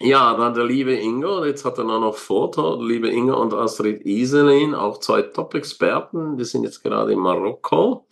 Ja, 0.00 0.36
dann 0.36 0.52
der 0.52 0.64
liebe 0.64 0.92
Ingo, 0.94 1.44
jetzt 1.44 1.64
hat 1.64 1.78
er 1.78 1.84
noch 1.84 2.16
Foto, 2.16 2.82
liebe 2.82 3.08
Ingo 3.08 3.40
und 3.40 3.54
Astrid 3.54 4.04
Iselin, 4.04 4.74
auch 4.74 4.98
zwei 5.00 5.22
Top-Experten, 5.22 6.36
die 6.36 6.44
sind 6.44 6.64
jetzt 6.64 6.82
gerade 6.82 7.12
in 7.12 7.18
Marokko, 7.18 8.06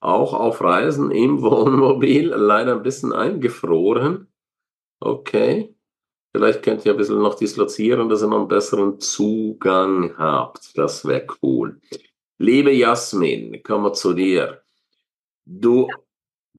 auch 0.00 0.34
auf 0.34 0.60
Reisen 0.60 1.10
im 1.10 1.40
Wohnmobil, 1.42 2.28
leider 2.28 2.76
ein 2.76 2.82
bisschen 2.82 3.12
eingefroren. 3.14 4.28
Okay. 5.00 5.74
Vielleicht 6.34 6.62
könnt 6.62 6.84
ihr 6.86 6.92
ein 6.92 6.98
bisschen 6.98 7.20
noch 7.20 7.34
dislozieren, 7.34 8.08
dass 8.08 8.22
ihr 8.22 8.28
noch 8.28 8.38
einen 8.38 8.48
besseren 8.48 9.00
Zugang 9.00 10.16
habt. 10.16 10.76
Das 10.78 11.06
wäre 11.06 11.26
cool. 11.42 11.80
Liebe 12.38 12.72
Jasmin, 12.72 13.62
kommen 13.62 13.84
wir 13.84 13.92
zu 13.92 14.14
dir. 14.14 14.62
Du 15.44 15.88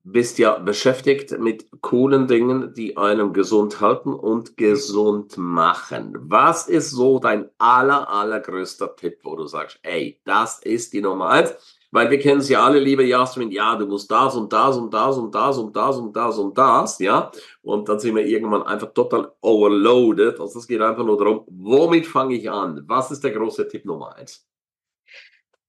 bist 0.03 0.37
ja 0.37 0.57
beschäftigt 0.59 1.39
mit 1.39 1.69
coolen 1.81 2.27
Dingen, 2.27 2.73
die 2.73 2.97
einem 2.97 3.31
gesund 3.31 3.79
halten 3.79 4.13
und 4.13 4.57
gesund 4.57 5.37
machen. 5.37 6.15
Was 6.19 6.67
ist 6.67 6.91
so 6.91 7.19
dein 7.19 7.49
aller, 7.57 8.09
allergrößter 8.09 8.95
Tipp, 8.97 9.19
wo 9.23 9.35
du 9.35 9.47
sagst, 9.47 9.79
ey, 9.83 10.19
das 10.25 10.59
ist 10.59 10.91
die 10.93 11.01
Nummer 11.01 11.29
eins? 11.29 11.55
Weil 11.91 12.09
wir 12.09 12.19
kennen 12.19 12.41
es 12.41 12.49
ja 12.49 12.65
alle, 12.65 12.79
liebe 12.79 13.05
Jasmin, 13.05 13.51
ja, 13.51 13.75
du 13.75 13.85
musst 13.85 14.09
das 14.11 14.35
und 14.35 14.51
das 14.51 14.75
und 14.77 14.93
das 14.93 15.15
und 15.17 15.33
das 15.33 15.57
und 15.57 15.75
das 15.75 15.97
und 15.97 16.17
das 16.17 16.37
und 16.39 16.57
das, 16.57 16.99
ja. 16.99 17.31
Und 17.61 17.87
dann 17.87 17.99
sind 17.99 18.15
wir 18.15 18.25
irgendwann 18.25 18.63
einfach 18.63 18.91
total 18.93 19.31
overloaded. 19.41 20.39
Also 20.39 20.59
es 20.59 20.67
geht 20.67 20.81
einfach 20.81 21.05
nur 21.05 21.17
darum, 21.17 21.45
womit 21.47 22.07
fange 22.07 22.35
ich 22.35 22.49
an? 22.49 22.83
Was 22.87 23.11
ist 23.11 23.23
der 23.23 23.31
große 23.31 23.67
Tipp 23.67 23.85
Nummer 23.85 24.15
eins? 24.15 24.43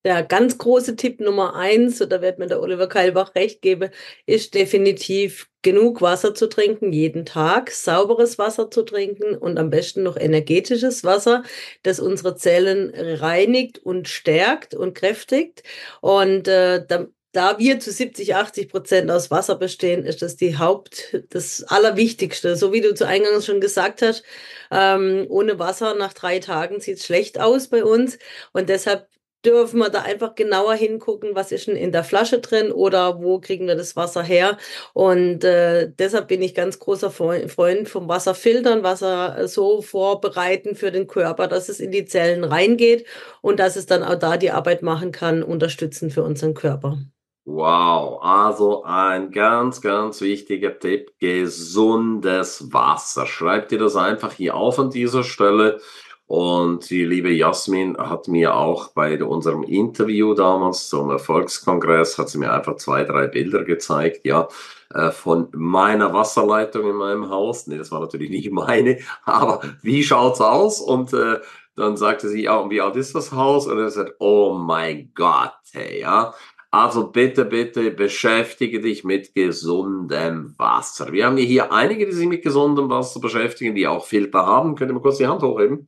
Der 0.05 0.23
ganz 0.23 0.59
große 0.59 0.97
Tipp 0.97 1.21
Nummer 1.21 1.55
eins, 1.55 2.01
und 2.01 2.13
da 2.13 2.21
wird 2.21 2.39
mir 2.39 2.47
der 2.47 2.61
Oliver 2.61 2.89
Keilbach 2.89 3.35
recht 3.35 3.63
geben, 3.63 3.91
ist 4.27 4.55
definitiv 4.55 5.49
genug 5.63 6.03
Wasser 6.03 6.35
zu 6.35 6.47
trinken, 6.47 6.93
jeden 6.93 7.25
Tag, 7.25 7.71
sauberes 7.71 8.39
Wasser 8.39 8.71
zu 8.71 8.83
trinken 8.83 9.35
und 9.35 9.59
am 9.59 9.71
besten 9.71 10.03
noch 10.03 10.19
energetisches 10.19 11.05
Wasser, 11.05 11.43
das 11.85 12.01
unsere 12.01 12.37
Zellen 12.37 12.93
reinigt 12.95 13.79
und 13.79 14.07
stärkt 14.07 14.75
und 14.75 14.95
kräftigt. 14.95 15.63
Und 16.03 16.49
äh, 16.49 16.85
da, 16.87 17.07
da 17.33 17.59
wir 17.59 17.81
zu 17.81 17.91
70, 17.91 18.35
80 18.35 18.69
Prozent 18.69 19.11
aus 19.11 19.31
Wasser 19.31 19.57
bestehen, 19.57 20.05
ist 20.05 20.21
das 20.21 20.37
die 20.37 20.59
Haupt, 20.59 21.19
das 21.31 21.65
Allerwichtigste. 21.65 22.57
So 22.57 22.75
wie 22.75 22.83
du 22.83 22.95
zu 22.95 23.07
Eingangs 23.07 23.47
schon 23.47 23.61
gesagt 23.63 24.03
hast, 24.03 24.23
ähm, 24.71 25.25
ohne 25.31 25.59
Wasser 25.59 25.95
nach 25.95 26.13
drei 26.13 26.41
Tagen 26.41 26.81
sieht 26.81 26.99
es 26.99 27.07
schlecht 27.07 27.41
aus 27.41 27.69
bei 27.69 27.85
uns. 27.85 28.19
Und 28.53 28.69
deshalb 28.69 29.09
dürfen 29.45 29.79
wir 29.79 29.91
da 29.91 30.03
einfach 30.03 30.35
genauer 30.35 30.75
hingucken, 30.75 31.35
was 31.35 31.53
ist 31.53 31.67
denn 31.67 31.77
in 31.77 31.93
der 31.93 32.05
Flasche 32.05 32.41
drin 32.41 32.73
oder 32.73 33.23
wo 33.23 33.39
kriegen 33.41 33.67
wir 33.67 33.77
das 33.77 33.97
Wasser 33.97 34.23
her. 34.23 34.59
Und 34.93 35.45
äh, 35.45 35.91
deshalb 35.99 36.29
bin 36.29 36.43
ich 36.43 36.55
ganz 36.55 36.79
großer 36.79 37.11
Freund 37.11 37.89
vom 37.89 38.09
Wasserfiltern, 38.09 38.83
Wasser 38.83 39.47
so 39.49 39.83
vorbereiten 39.83 40.75
für 40.75 40.91
den 40.91 41.07
Körper, 41.07 41.47
dass 41.49 41.69
es 41.69 41.81
in 41.81 41.91
die 41.91 42.05
Zellen 42.05 42.45
reingeht 42.45 43.07
und 43.41 43.61
dass 43.61 43.77
es 43.77 43.87
dann 43.87 44.03
auch 44.03 44.17
da 44.17 44.37
die 44.37 44.51
Arbeit 44.51 44.83
machen 44.83 45.13
kann, 45.13 45.43
unterstützen 45.43 46.11
für 46.11 46.23
unseren 46.23 46.55
Körper. 46.55 46.99
Wow, 47.47 48.23
also 48.23 48.85
ein 48.85 49.31
ganz, 49.31 49.83
ganz 49.83 50.23
wichtiger 50.23 50.79
Tipp, 50.79 51.11
gesundes 51.19 52.73
Wasser. 52.73 53.27
Schreibt 53.27 53.71
ihr 53.73 53.79
das 53.79 53.97
einfach 53.97 54.33
hier 54.33 54.55
auf 54.55 54.79
an 54.79 54.89
dieser 54.89 55.25
Stelle. 55.25 55.79
Und 56.27 56.89
die 56.89 57.05
liebe 57.05 57.31
Jasmin 57.31 57.99
hat 57.99 58.29
mir 58.29 58.55
auch 58.55 58.89
bei 58.93 59.23
unserem 59.23 59.63
Interview 59.63 60.33
damals 60.33 60.89
zum 60.89 61.11
Erfolgskongress, 61.11 62.17
hat 62.17 62.31
sie 62.31 62.39
mir 62.39 62.53
einfach 62.53 62.77
zwei, 62.77 63.05
drei 63.05 63.27
Bilder 63.27 63.63
gezeigt, 63.65 64.25
ja, 64.25 64.49
äh, 64.95 65.11
von 65.11 65.49
meiner 65.53 66.15
Wasserleitung 66.15 66.89
in 66.89 66.97
meinem 66.97 67.29
Haus. 67.29 67.67
Nee, 67.67 67.77
das 67.77 67.91
war 67.91 68.01
natürlich 68.01 68.31
nicht 68.31 68.51
meine, 68.51 68.99
aber 69.25 69.61
wie 69.83 70.03
schaut's 70.03 70.41
aus? 70.41 70.81
Und 70.81 71.13
äh, 71.13 71.41
dann 71.77 71.97
sagte 71.97 72.29
sie, 72.29 72.45
ja, 72.45 72.57
und 72.57 72.71
wie 72.71 72.81
alt 72.81 72.97
ist 72.97 73.15
das 73.15 73.33
Haus? 73.33 73.67
Und 73.67 73.79
er 73.79 73.91
sagt, 73.91 74.15
oh 74.19 74.55
mein 74.55 75.13
Gott, 75.15 75.53
hey, 75.73 76.01
ja. 76.01 76.35
Also 76.71 77.07
bitte, 77.09 77.45
bitte 77.45 77.93
beschäftige 77.93 78.81
dich 78.81 79.05
mit 79.05 79.33
gesundem 79.35 80.55
Wasser. 80.59 81.13
Wir 81.13 81.27
haben 81.27 81.37
hier 81.37 81.73
einige, 81.73 82.07
die 82.07 82.13
sich 82.13 82.27
mit 82.27 82.43
gesundem 82.43 82.91
Wasser 82.91 83.21
beschäftigen, 83.21 83.77
die 83.77 83.87
auch 83.87 84.05
Filter 84.05 84.45
haben. 84.45 84.75
Könnt 84.75 84.91
ihr 84.91 84.95
mal 84.95 85.01
kurz 85.01 85.19
die 85.19 85.27
Hand 85.29 85.43
hochheben? 85.43 85.87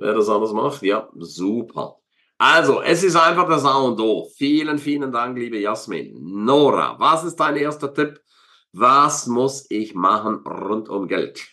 Wer 0.00 0.14
das 0.14 0.28
alles 0.28 0.52
macht. 0.52 0.82
Ja, 0.82 1.08
super. 1.16 1.96
Also, 2.38 2.80
es 2.80 3.02
ist 3.02 3.16
einfach 3.16 3.48
das 3.48 3.64
A 3.64 3.78
und 3.78 4.00
O. 4.00 4.28
Vielen, 4.36 4.78
vielen 4.78 5.12
Dank, 5.12 5.36
liebe 5.36 5.58
Jasmin. 5.58 6.16
Nora, 6.18 6.98
was 6.98 7.24
ist 7.24 7.36
dein 7.36 7.56
erster 7.56 7.92
Tipp? 7.92 8.18
Was 8.72 9.26
muss 9.26 9.66
ich 9.68 9.94
machen 9.94 10.36
rund 10.46 10.88
um 10.88 11.06
Geld? 11.06 11.46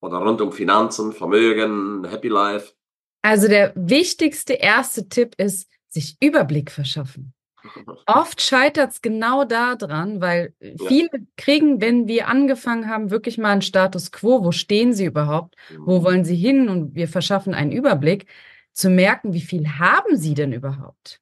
Oder 0.00 0.18
rund 0.18 0.40
um 0.40 0.52
Finanzen, 0.52 1.12
Vermögen, 1.12 2.04
Happy 2.04 2.28
Life? 2.28 2.72
Also 3.22 3.48
der 3.48 3.72
wichtigste 3.76 4.54
erste 4.54 5.08
Tipp 5.08 5.34
ist, 5.38 5.68
sich 5.88 6.16
Überblick 6.20 6.70
verschaffen. 6.70 7.32
Oft 8.06 8.42
scheitert 8.42 8.92
es 8.92 9.02
genau 9.02 9.44
daran, 9.44 10.20
weil 10.20 10.54
viele 10.86 11.10
ja. 11.12 11.18
kriegen, 11.36 11.80
wenn 11.80 12.06
wir 12.08 12.28
angefangen 12.28 12.88
haben, 12.88 13.10
wirklich 13.10 13.38
mal 13.38 13.50
einen 13.50 13.62
Status 13.62 14.12
quo, 14.12 14.44
wo 14.44 14.52
stehen 14.52 14.92
sie 14.92 15.04
überhaupt, 15.04 15.56
wo 15.78 16.00
mhm. 16.00 16.04
wollen 16.04 16.24
sie 16.24 16.36
hin 16.36 16.68
und 16.68 16.94
wir 16.94 17.08
verschaffen 17.08 17.54
einen 17.54 17.72
Überblick, 17.72 18.26
zu 18.72 18.90
merken, 18.90 19.32
wie 19.32 19.40
viel 19.40 19.66
haben 19.78 20.16
sie 20.16 20.34
denn 20.34 20.52
überhaupt? 20.52 21.20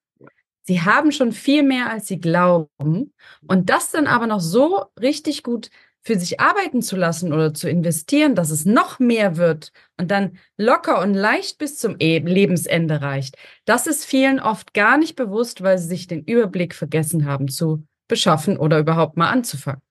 Sie 0.62 0.82
haben 0.82 1.12
schon 1.12 1.32
viel 1.32 1.62
mehr, 1.62 1.90
als 1.90 2.08
sie 2.08 2.20
glauben. 2.20 3.14
Und 3.46 3.70
das 3.70 3.92
dann 3.92 4.06
aber 4.06 4.26
noch 4.26 4.40
so 4.40 4.86
richtig 5.00 5.42
gut 5.42 5.70
für 6.06 6.16
sich 6.16 6.38
arbeiten 6.38 6.82
zu 6.82 6.94
lassen 6.94 7.32
oder 7.32 7.52
zu 7.52 7.68
investieren, 7.68 8.36
dass 8.36 8.52
es 8.52 8.64
noch 8.64 9.00
mehr 9.00 9.36
wird 9.36 9.72
und 9.98 10.08
dann 10.12 10.38
locker 10.56 11.00
und 11.00 11.14
leicht 11.14 11.58
bis 11.58 11.78
zum 11.78 11.96
e 11.98 12.20
Lebensende 12.20 13.02
reicht. 13.02 13.36
Das 13.64 13.88
ist 13.88 14.04
vielen 14.04 14.38
oft 14.38 14.72
gar 14.72 14.98
nicht 14.98 15.16
bewusst, 15.16 15.64
weil 15.64 15.78
sie 15.78 15.88
sich 15.88 16.06
den 16.06 16.22
Überblick 16.22 16.76
vergessen 16.76 17.26
haben 17.26 17.48
zu 17.48 17.82
beschaffen 18.06 18.56
oder 18.56 18.78
überhaupt 18.78 19.16
mal 19.16 19.30
anzufangen. 19.30 19.82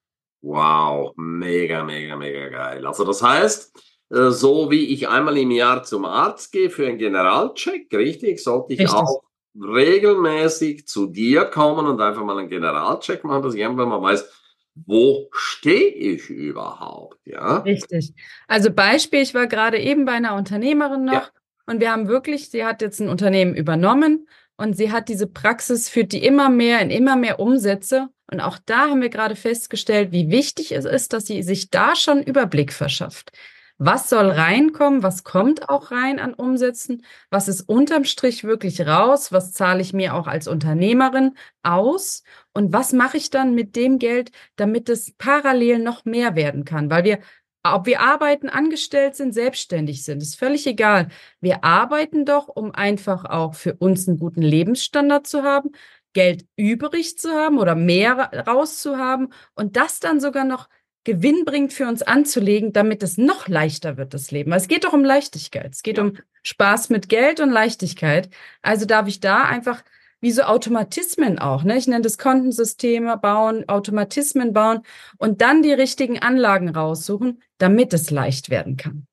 Wow, 0.42 1.12
mega, 1.18 1.84
mega, 1.84 2.16
mega 2.16 2.48
geil. 2.48 2.88
Also 2.88 3.04
das 3.04 3.22
heißt, 3.22 3.78
äh, 4.12 4.30
so 4.30 4.72
wie 4.72 4.94
ich 4.94 5.10
einmal 5.10 5.38
im 5.38 5.52
Jahr 5.52 5.84
zum 5.84 6.06
Arzt 6.06 6.54
gehe 6.54 6.70
für 6.70 6.88
einen 6.88 6.98
Generalcheck, 6.98 7.94
richtig, 7.94 8.42
sollte 8.42 8.72
ich 8.72 8.80
richtig. 8.80 8.96
auch 8.96 9.22
regelmäßig 9.54 10.88
zu 10.88 11.08
dir 11.08 11.44
kommen 11.44 11.88
und 11.88 12.00
einfach 12.00 12.24
mal 12.24 12.40
einen 12.40 12.48
Generalcheck 12.48 13.26
machen, 13.26 13.44
dass 13.44 13.54
ich 13.54 13.66
einfach 13.66 13.86
mal 13.86 14.02
weiß, 14.02 14.45
wo 14.76 15.30
stehe 15.32 15.88
ich 15.88 16.30
überhaupt? 16.30 17.18
Ja. 17.26 17.60
Richtig. 17.60 18.14
Also 18.48 18.72
Beispiel, 18.72 19.22
ich 19.22 19.34
war 19.34 19.48
gerade 19.48 19.80
eben 19.80 20.06
bei 20.06 20.14
einer 20.14 20.36
Unternehmerin 20.36 21.06
noch 21.06 21.14
ja. 21.14 21.30
und 21.66 21.80
wir 21.80 21.92
haben 21.92 22.08
wirklich, 22.08 22.50
sie 22.50 22.66
hat 22.66 22.82
jetzt 22.82 23.00
ein 23.00 23.10
Unternehmen 23.10 23.56
übernommen 23.56 24.28
und 24.58 24.76
sie 24.76 24.92
hat 24.92 25.08
diese 25.10 25.28
Praxis, 25.28 25.90
führt 25.90 26.12
die 26.12 26.24
immer 26.24 26.50
mehr 26.50 26.82
in 26.82 26.92
immer 26.92 27.16
mehr 27.16 27.40
Umsätze. 27.40 28.10
Und 28.32 28.42
auch 28.42 28.58
da 28.66 28.90
haben 28.90 29.02
wir 29.02 29.10
gerade 29.10 29.36
festgestellt, 29.36 30.12
wie 30.12 30.30
wichtig 30.30 30.72
es 30.72 30.86
ist, 30.86 31.14
dass 31.14 31.26
sie 31.26 31.44
sich 31.44 31.70
da 31.70 31.96
schon 31.96 32.24
Überblick 32.24 32.74
verschafft. 32.74 33.32
Was 33.78 34.10
soll 34.10 34.30
reinkommen? 34.30 35.04
Was 35.04 35.26
kommt 35.26 35.68
auch 35.68 35.92
rein 35.92 36.20
an 36.20 36.34
Umsätzen? 36.34 37.04
Was 37.30 37.50
ist 37.50 37.62
unterm 37.62 38.06
Strich 38.06 38.46
wirklich 38.46 38.88
raus? 38.88 39.34
Was 39.34 39.52
zahle 39.52 39.82
ich 39.82 39.92
mir 39.92 40.14
auch 40.16 40.28
als 40.28 40.48
Unternehmerin 40.48 41.36
aus? 41.62 42.24
Und 42.54 42.72
was 42.72 42.94
mache 42.94 43.18
ich 43.18 43.30
dann 43.32 43.54
mit 43.54 43.76
dem 43.76 44.00
Geld, 44.00 44.32
damit 44.56 44.88
es 44.88 45.12
parallel 45.18 45.80
noch 45.80 46.06
mehr 46.06 46.36
werden 46.38 46.64
kann? 46.64 46.90
Weil 46.90 47.04
wir, 47.04 47.20
ob 47.64 47.86
wir 47.86 48.00
arbeiten, 48.00 48.48
angestellt 48.48 49.18
sind, 49.18 49.34
selbstständig 49.34 50.06
sind, 50.06 50.22
ist 50.22 50.38
völlig 50.40 50.66
egal. 50.68 51.10
Wir 51.42 51.66
arbeiten 51.66 52.24
doch, 52.24 52.48
um 52.48 52.72
einfach 52.72 53.26
auch 53.26 53.56
für 53.56 53.74
uns 53.76 54.08
einen 54.08 54.20
guten 54.20 54.42
Lebensstandard 54.42 55.28
zu 55.28 55.44
haben, 55.44 55.72
Geld 56.14 56.46
übrig 56.56 57.18
zu 57.18 57.32
haben 57.34 57.60
oder 57.60 57.76
mehr 57.76 58.32
rauszuhaben 58.48 59.34
und 59.54 59.76
das 59.76 60.00
dann 60.00 60.22
sogar 60.22 60.46
noch 60.46 60.70
Gewinn 61.06 61.46
bringt 61.46 61.72
für 61.72 61.88
uns 61.88 62.02
anzulegen, 62.02 62.74
damit 62.74 63.02
es 63.04 63.18
noch 63.18 63.48
leichter 63.48 63.96
wird, 63.96 64.14
das 64.14 64.32
Leben. 64.32 64.52
Es 64.52 64.68
geht 64.68 64.84
doch 64.84 64.94
um 64.94 65.06
Leichtigkeit. 65.06 65.72
Es 65.72 65.84
geht 65.84 65.98
ja. 65.98 66.04
um 66.04 66.18
Spaß 66.44 66.90
mit 66.90 67.08
Geld 67.08 67.40
und 67.40 67.52
Leichtigkeit. 67.52 68.30
Also 68.62 68.86
darf 68.86 69.08
ich 69.08 69.22
da 69.22 69.44
einfach 69.44 69.84
wie 70.20 70.32
so 70.32 70.42
Automatismen 70.42 71.38
auch, 71.38 71.64
ne? 71.64 71.78
Ich 71.78 71.88
nenne 71.88 72.02
das 72.02 72.18
Kontensysteme 72.18 73.18
bauen, 73.18 73.70
Automatismen 73.70 74.54
bauen 74.54 74.82
und 75.18 75.42
dann 75.42 75.62
die 75.62 75.74
richtigen 75.74 76.20
Anlagen 76.20 76.70
raussuchen, 76.70 77.44
damit 77.60 77.94
es 77.94 78.10
leicht 78.10 78.50
werden 78.50 78.76
kann. 78.76 79.06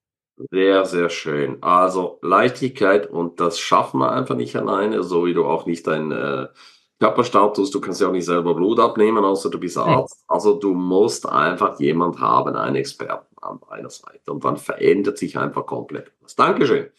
Sehr, 0.50 0.86
sehr 0.86 1.10
schön. 1.10 1.62
Also 1.62 2.18
Leichtigkeit 2.22 3.06
und 3.06 3.40
das 3.40 3.60
schaffen 3.60 4.00
wir 4.00 4.12
einfach 4.12 4.36
nicht 4.36 4.56
alleine, 4.56 5.02
so 5.02 5.26
wie 5.26 5.34
du 5.34 5.44
auch 5.44 5.66
nicht 5.66 5.86
dein 5.86 6.10
äh, 6.12 6.46
Körperstatus, 7.02 7.72
du 7.72 7.80
kannst 7.80 8.00
ja 8.00 8.06
auch 8.06 8.12
nicht 8.12 8.26
selber 8.26 8.54
Blut 8.54 8.78
abnehmen, 8.78 9.24
außer 9.24 9.50
du 9.50 9.58
bist 9.58 9.76
Arzt. 9.76 10.22
Also 10.28 10.54
du 10.54 10.72
musst 10.72 11.28
einfach 11.28 11.80
jemand 11.80 12.20
haben, 12.20 12.54
einen 12.54 12.76
Experten 12.76 13.34
an 13.40 13.58
deiner 13.68 13.90
Seite. 13.90 14.30
Und 14.30 14.44
dann 14.44 14.56
verändert 14.56 15.18
sich 15.18 15.36
einfach 15.36 15.66
komplett 15.66 16.12
was. 16.20 16.36
Dankeschön. 16.36 16.90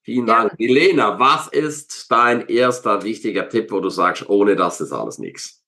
Vielen 0.00 0.26
Dank. 0.26 0.50
Ja. 0.50 0.56
Milena, 0.58 1.20
was 1.20 1.46
ist 1.46 2.10
dein 2.10 2.48
erster 2.48 3.04
wichtiger 3.04 3.48
Tipp, 3.48 3.70
wo 3.70 3.78
du 3.78 3.88
sagst, 3.88 4.28
ohne 4.28 4.56
das 4.56 4.80
ist 4.80 4.90
alles 4.90 5.18
nichts? 5.18 5.62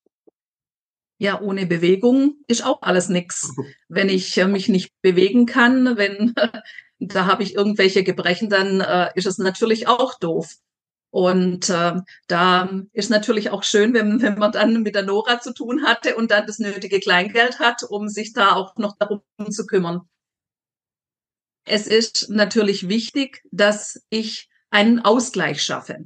Ja, 1.18 1.40
ohne 1.40 1.64
Bewegung 1.64 2.38
ist 2.48 2.66
auch 2.66 2.82
alles 2.82 3.08
nichts. 3.08 3.54
Wenn 3.88 4.08
ich 4.08 4.36
äh, 4.36 4.48
mich 4.48 4.68
nicht 4.68 4.90
bewegen 5.02 5.46
kann, 5.46 5.96
wenn 5.96 6.34
da 6.98 7.26
habe 7.26 7.44
ich 7.44 7.54
irgendwelche 7.54 8.02
Gebrechen, 8.02 8.50
dann 8.50 8.80
äh, 8.80 9.10
ist 9.14 9.28
es 9.28 9.38
natürlich 9.38 9.86
auch 9.86 10.18
doof. 10.18 10.56
Und 11.14 11.70
äh, 11.70 11.92
da 12.26 12.68
ist 12.92 13.08
natürlich 13.08 13.50
auch 13.50 13.62
schön, 13.62 13.94
wenn, 13.94 14.20
wenn 14.20 14.36
man 14.36 14.50
dann 14.50 14.82
mit 14.82 14.96
der 14.96 15.04
Nora 15.04 15.40
zu 15.40 15.54
tun 15.54 15.84
hatte 15.86 16.16
und 16.16 16.32
dann 16.32 16.44
das 16.44 16.58
nötige 16.58 16.98
Kleingeld 16.98 17.60
hat, 17.60 17.84
um 17.88 18.08
sich 18.08 18.32
da 18.32 18.54
auch 18.54 18.74
noch 18.78 18.96
darum 18.98 19.22
zu 19.48 19.64
kümmern. 19.64 20.00
Es 21.64 21.86
ist 21.86 22.30
natürlich 22.30 22.88
wichtig, 22.88 23.42
dass 23.52 24.02
ich 24.10 24.48
einen 24.70 25.04
Ausgleich 25.04 25.62
schaffe. 25.62 25.98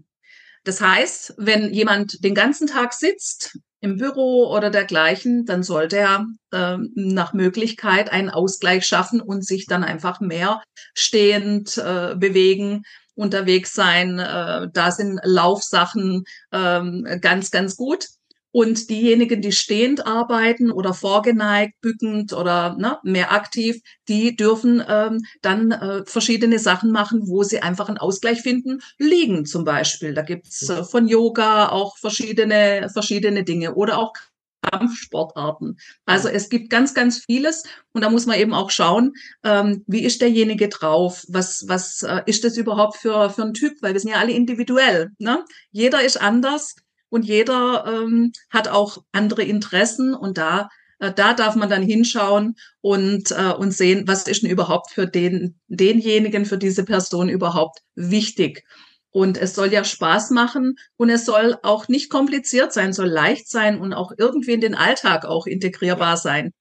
Das 0.64 0.82
heißt, 0.82 1.36
wenn 1.38 1.72
jemand 1.72 2.22
den 2.22 2.34
ganzen 2.34 2.66
Tag 2.66 2.92
sitzt 2.92 3.58
im 3.80 3.96
Büro 3.96 4.54
oder 4.54 4.68
dergleichen, 4.68 5.46
dann 5.46 5.62
sollte 5.62 5.96
er 5.96 6.26
äh, 6.52 6.76
nach 6.94 7.32
Möglichkeit 7.32 8.12
einen 8.12 8.28
Ausgleich 8.28 8.84
schaffen 8.86 9.22
und 9.22 9.42
sich 9.46 9.64
dann 9.64 9.84
einfach 9.84 10.20
mehr 10.20 10.62
stehend 10.92 11.78
äh, 11.78 12.14
bewegen, 12.14 12.82
unterwegs 13.18 13.74
sein. 13.74 14.18
Äh, 14.18 14.68
da 14.72 14.90
sind 14.90 15.20
Laufsachen 15.24 16.24
ähm, 16.52 17.06
ganz, 17.20 17.50
ganz 17.50 17.76
gut. 17.76 18.06
Und 18.50 18.88
diejenigen, 18.88 19.42
die 19.42 19.52
stehend 19.52 20.06
arbeiten 20.06 20.70
oder 20.70 20.94
vorgeneigt, 20.94 21.74
bückend 21.82 22.32
oder 22.32 22.76
ne, 22.78 22.98
mehr 23.02 23.30
aktiv, 23.30 23.82
die 24.08 24.36
dürfen 24.36 24.82
ähm, 24.88 25.20
dann 25.42 25.70
äh, 25.70 26.02
verschiedene 26.06 26.58
Sachen 26.58 26.90
machen, 26.90 27.28
wo 27.28 27.42
sie 27.42 27.60
einfach 27.60 27.88
einen 27.88 27.98
Ausgleich 27.98 28.40
finden. 28.40 28.80
Liegen 28.98 29.44
zum 29.44 29.64
Beispiel. 29.64 30.14
Da 30.14 30.22
gibt's 30.22 30.68
äh, 30.70 30.82
von 30.82 31.06
Yoga 31.08 31.68
auch 31.68 31.98
verschiedene, 31.98 32.88
verschiedene 32.90 33.44
Dinge 33.44 33.74
oder 33.74 33.98
auch 33.98 34.14
Kampfsportarten. 34.62 35.78
Also 36.04 36.28
es 36.28 36.48
gibt 36.48 36.70
ganz, 36.70 36.94
ganz 36.94 37.24
vieles 37.24 37.64
und 37.92 38.02
da 38.02 38.10
muss 38.10 38.26
man 38.26 38.38
eben 38.38 38.54
auch 38.54 38.70
schauen, 38.70 39.12
ähm, 39.44 39.84
wie 39.86 40.04
ist 40.04 40.20
derjenige 40.20 40.68
drauf? 40.68 41.24
Was, 41.28 41.64
was 41.68 42.02
äh, 42.02 42.22
ist 42.26 42.44
das 42.44 42.56
überhaupt 42.56 42.96
für, 42.96 43.30
für 43.30 43.42
ein 43.42 43.54
Typ? 43.54 43.74
Weil 43.80 43.92
wir 43.92 44.00
sind 44.00 44.10
ja 44.10 44.18
alle 44.18 44.32
individuell. 44.32 45.10
Ne? 45.18 45.44
Jeder 45.70 46.02
ist 46.02 46.20
anders 46.20 46.76
und 47.08 47.24
jeder 47.24 47.84
ähm, 47.86 48.32
hat 48.50 48.68
auch 48.68 48.98
andere 49.12 49.42
Interessen 49.42 50.14
und 50.14 50.38
da 50.38 50.68
äh, 50.98 51.12
da 51.12 51.34
darf 51.34 51.54
man 51.56 51.68
dann 51.68 51.82
hinschauen 51.82 52.56
und, 52.80 53.30
äh, 53.30 53.52
und 53.52 53.72
sehen, 53.72 54.04
was 54.06 54.26
ist 54.26 54.42
denn 54.42 54.50
überhaupt 54.50 54.90
für 54.90 55.06
den, 55.06 55.58
denjenigen, 55.68 56.44
für 56.44 56.58
diese 56.58 56.84
Person 56.84 57.28
überhaupt 57.28 57.80
wichtig. 57.94 58.64
Und 59.10 59.38
es 59.38 59.54
soll 59.54 59.72
ja 59.72 59.84
Spaß 59.84 60.30
machen 60.30 60.76
und 60.96 61.08
es 61.08 61.24
soll 61.24 61.56
auch 61.62 61.88
nicht 61.88 62.10
kompliziert 62.10 62.72
sein, 62.72 62.92
soll 62.92 63.08
leicht 63.08 63.48
sein 63.48 63.80
und 63.80 63.92
auch 63.94 64.12
irgendwie 64.16 64.52
in 64.52 64.60
den 64.60 64.74
Alltag 64.74 65.24
auch 65.24 65.46
integrierbar 65.46 66.16
sein 66.16 66.52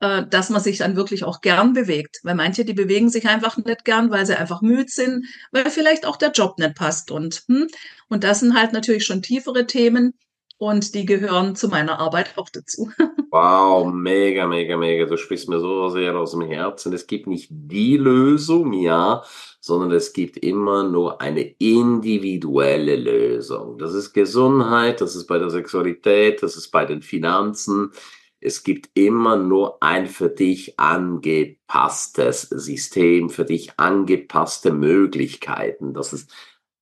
äh, 0.00 0.26
dass 0.28 0.50
man 0.50 0.60
sich 0.60 0.78
dann 0.78 0.96
wirklich 0.96 1.24
auch 1.24 1.40
gern 1.40 1.72
bewegt. 1.72 2.18
Weil 2.22 2.34
manche, 2.34 2.64
die 2.64 2.74
bewegen 2.74 3.08
sich 3.08 3.28
einfach 3.28 3.56
nicht 3.56 3.84
gern, 3.84 4.10
weil 4.10 4.26
sie 4.26 4.38
einfach 4.38 4.62
müde 4.62 4.88
sind, 4.88 5.26
weil 5.52 5.70
vielleicht 5.70 6.06
auch 6.06 6.16
der 6.16 6.32
Job 6.32 6.58
nicht 6.58 6.74
passt. 6.74 7.10
Und, 7.10 7.44
hm, 7.48 7.66
und 8.08 8.24
das 8.24 8.40
sind 8.40 8.54
halt 8.58 8.72
natürlich 8.72 9.04
schon 9.04 9.22
tiefere 9.22 9.66
Themen 9.66 10.12
und 10.58 10.94
die 10.94 11.04
gehören 11.04 11.54
zu 11.56 11.68
meiner 11.68 11.98
Arbeit 11.98 12.34
auch 12.36 12.48
dazu. 12.48 12.90
Wow, 13.32 13.92
mega, 13.92 14.46
mega, 14.46 14.78
mega. 14.78 15.04
Du 15.04 15.18
sprichst 15.18 15.48
mir 15.48 15.60
so 15.60 15.90
sehr 15.90 16.16
aus 16.16 16.30
dem 16.30 16.40
Herzen. 16.40 16.94
Es 16.94 17.06
gibt 17.06 17.26
nicht 17.26 17.48
die 17.50 17.98
Lösung, 17.98 18.72
ja, 18.72 19.24
sondern 19.60 19.90
es 19.90 20.14
gibt 20.14 20.38
immer 20.38 20.84
nur 20.84 21.20
eine 21.20 21.42
individuelle 21.42 22.96
Lösung. 22.96 23.76
Das 23.76 23.92
ist 23.92 24.14
Gesundheit, 24.14 25.02
das 25.02 25.16
ist 25.16 25.26
bei 25.26 25.38
der 25.38 25.50
Sexualität, 25.50 26.42
das 26.42 26.56
ist 26.56 26.70
bei 26.70 26.86
den 26.86 27.02
Finanzen, 27.02 27.92
es 28.40 28.62
gibt 28.62 28.90
immer 28.94 29.36
nur 29.36 29.82
ein 29.82 30.06
für 30.06 30.28
dich 30.28 30.78
angepasstes 30.78 32.42
System, 32.42 33.28
für 33.28 33.44
dich 33.44 33.72
angepasste 33.78 34.72
Möglichkeiten. 34.72 35.94
Das 35.94 36.12
ist 36.12 36.30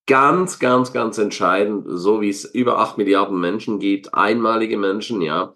ganz, 0.06 0.58
ganz, 0.58 0.92
ganz 0.92 1.18
entscheidend, 1.18 1.84
so 1.88 2.20
wie 2.20 2.28
es 2.28 2.44
über 2.44 2.78
acht 2.78 2.98
Milliarden 2.98 3.40
Menschen 3.40 3.78
gibt, 3.78 4.14
einmalige 4.14 4.76
Menschen, 4.76 5.20
ja, 5.22 5.54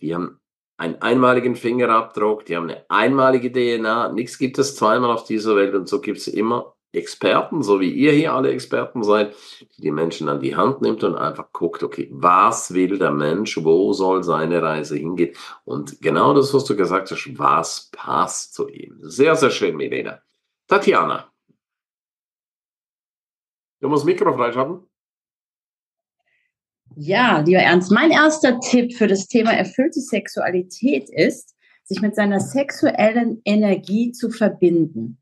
die 0.00 0.14
haben 0.14 0.40
einen 0.76 1.02
einmaligen 1.02 1.56
Fingerabdruck, 1.56 2.46
die 2.46 2.56
haben 2.56 2.70
eine 2.70 2.84
einmalige 2.88 3.52
DNA, 3.52 4.12
nichts 4.12 4.38
gibt 4.38 4.58
es 4.58 4.76
zweimal 4.76 5.10
auf 5.10 5.24
dieser 5.24 5.54
Welt 5.56 5.74
und 5.74 5.88
so 5.88 6.00
gibt 6.00 6.18
es 6.18 6.28
immer 6.28 6.74
Experten, 6.92 7.62
so 7.62 7.78
wie 7.78 7.90
ihr 7.90 8.12
hier 8.12 8.32
alle 8.32 8.50
Experten 8.50 9.04
seid, 9.04 9.36
die 9.76 9.82
die 9.82 9.90
Menschen 9.92 10.28
an 10.28 10.40
die 10.40 10.56
Hand 10.56 10.80
nimmt 10.80 11.04
und 11.04 11.14
einfach 11.14 11.52
guckt, 11.52 11.82
okay, 11.82 12.08
was 12.10 12.74
will 12.74 12.98
der 12.98 13.12
Mensch, 13.12 13.62
wo 13.62 13.92
soll 13.92 14.24
seine 14.24 14.60
Reise 14.60 14.96
hingehen? 14.96 15.36
Und 15.64 16.00
genau 16.00 16.34
das, 16.34 16.52
was 16.52 16.64
du 16.64 16.74
gesagt 16.74 17.10
hast, 17.10 17.38
was 17.38 17.90
passt 17.92 18.54
zu 18.54 18.68
ihm. 18.68 18.98
Sehr, 19.02 19.36
sehr 19.36 19.50
schön, 19.50 19.76
Milena. 19.76 20.20
Tatjana. 20.66 21.30
Du 23.80 23.88
musst 23.88 24.04
Mikro 24.04 24.32
freischalten. 24.32 24.86
Ja, 26.96 27.40
lieber 27.40 27.60
Ernst, 27.60 27.90
mein 27.90 28.10
erster 28.10 28.60
Tipp 28.60 28.94
für 28.94 29.06
das 29.06 29.26
Thema 29.26 29.52
erfüllte 29.52 30.00
Sexualität 30.00 31.08
ist, 31.08 31.56
sich 31.84 32.02
mit 32.02 32.14
seiner 32.14 32.40
sexuellen 32.40 33.40
Energie 33.44 34.12
zu 34.12 34.30
verbinden. 34.30 35.18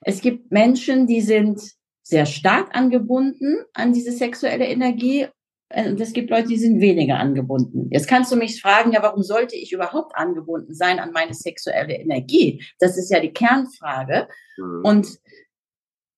Es 0.00 0.20
gibt 0.20 0.50
Menschen, 0.50 1.06
die 1.06 1.20
sind 1.20 1.60
sehr 2.02 2.26
stark 2.26 2.74
angebunden 2.74 3.58
an 3.74 3.92
diese 3.92 4.12
sexuelle 4.12 4.66
Energie 4.66 5.28
äh, 5.68 5.88
und 5.88 6.00
es 6.00 6.12
gibt 6.12 6.30
Leute, 6.30 6.48
die 6.48 6.58
sind 6.58 6.80
weniger 6.80 7.18
angebunden. 7.18 7.88
Jetzt 7.90 8.08
kannst 8.08 8.32
du 8.32 8.36
mich 8.36 8.60
fragen, 8.60 8.92
ja, 8.92 9.02
warum 9.02 9.22
sollte 9.22 9.56
ich 9.56 9.72
überhaupt 9.72 10.16
angebunden 10.16 10.74
sein 10.74 10.98
an 10.98 11.12
meine 11.12 11.34
sexuelle 11.34 11.94
Energie? 11.94 12.64
Das 12.78 12.98
ist 12.98 13.10
ja 13.10 13.20
die 13.20 13.32
Kernfrage. 13.32 14.28
Mhm. 14.58 14.80
Und 14.84 15.18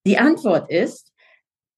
die 0.07 0.19
Antwort 0.19 0.71
ist, 0.71 1.12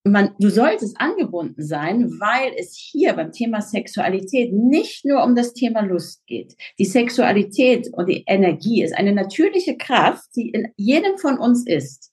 man, 0.04 0.34
du 0.38 0.50
solltest 0.50 1.00
angebunden 1.00 1.62
sein, 1.62 2.10
weil 2.20 2.52
es 2.58 2.76
hier 2.76 3.14
beim 3.14 3.32
Thema 3.32 3.62
Sexualität 3.62 4.52
nicht 4.52 5.04
nur 5.04 5.24
um 5.24 5.34
das 5.34 5.54
Thema 5.54 5.80
Lust 5.80 6.26
geht. 6.26 6.54
Die 6.78 6.84
Sexualität 6.84 7.88
und 7.92 8.08
die 8.08 8.24
Energie 8.26 8.82
ist 8.82 8.94
eine 8.94 9.12
natürliche 9.12 9.76
Kraft, 9.78 10.24
die 10.36 10.50
in 10.50 10.68
jedem 10.76 11.16
von 11.16 11.38
uns 11.38 11.66
ist. 11.66 12.12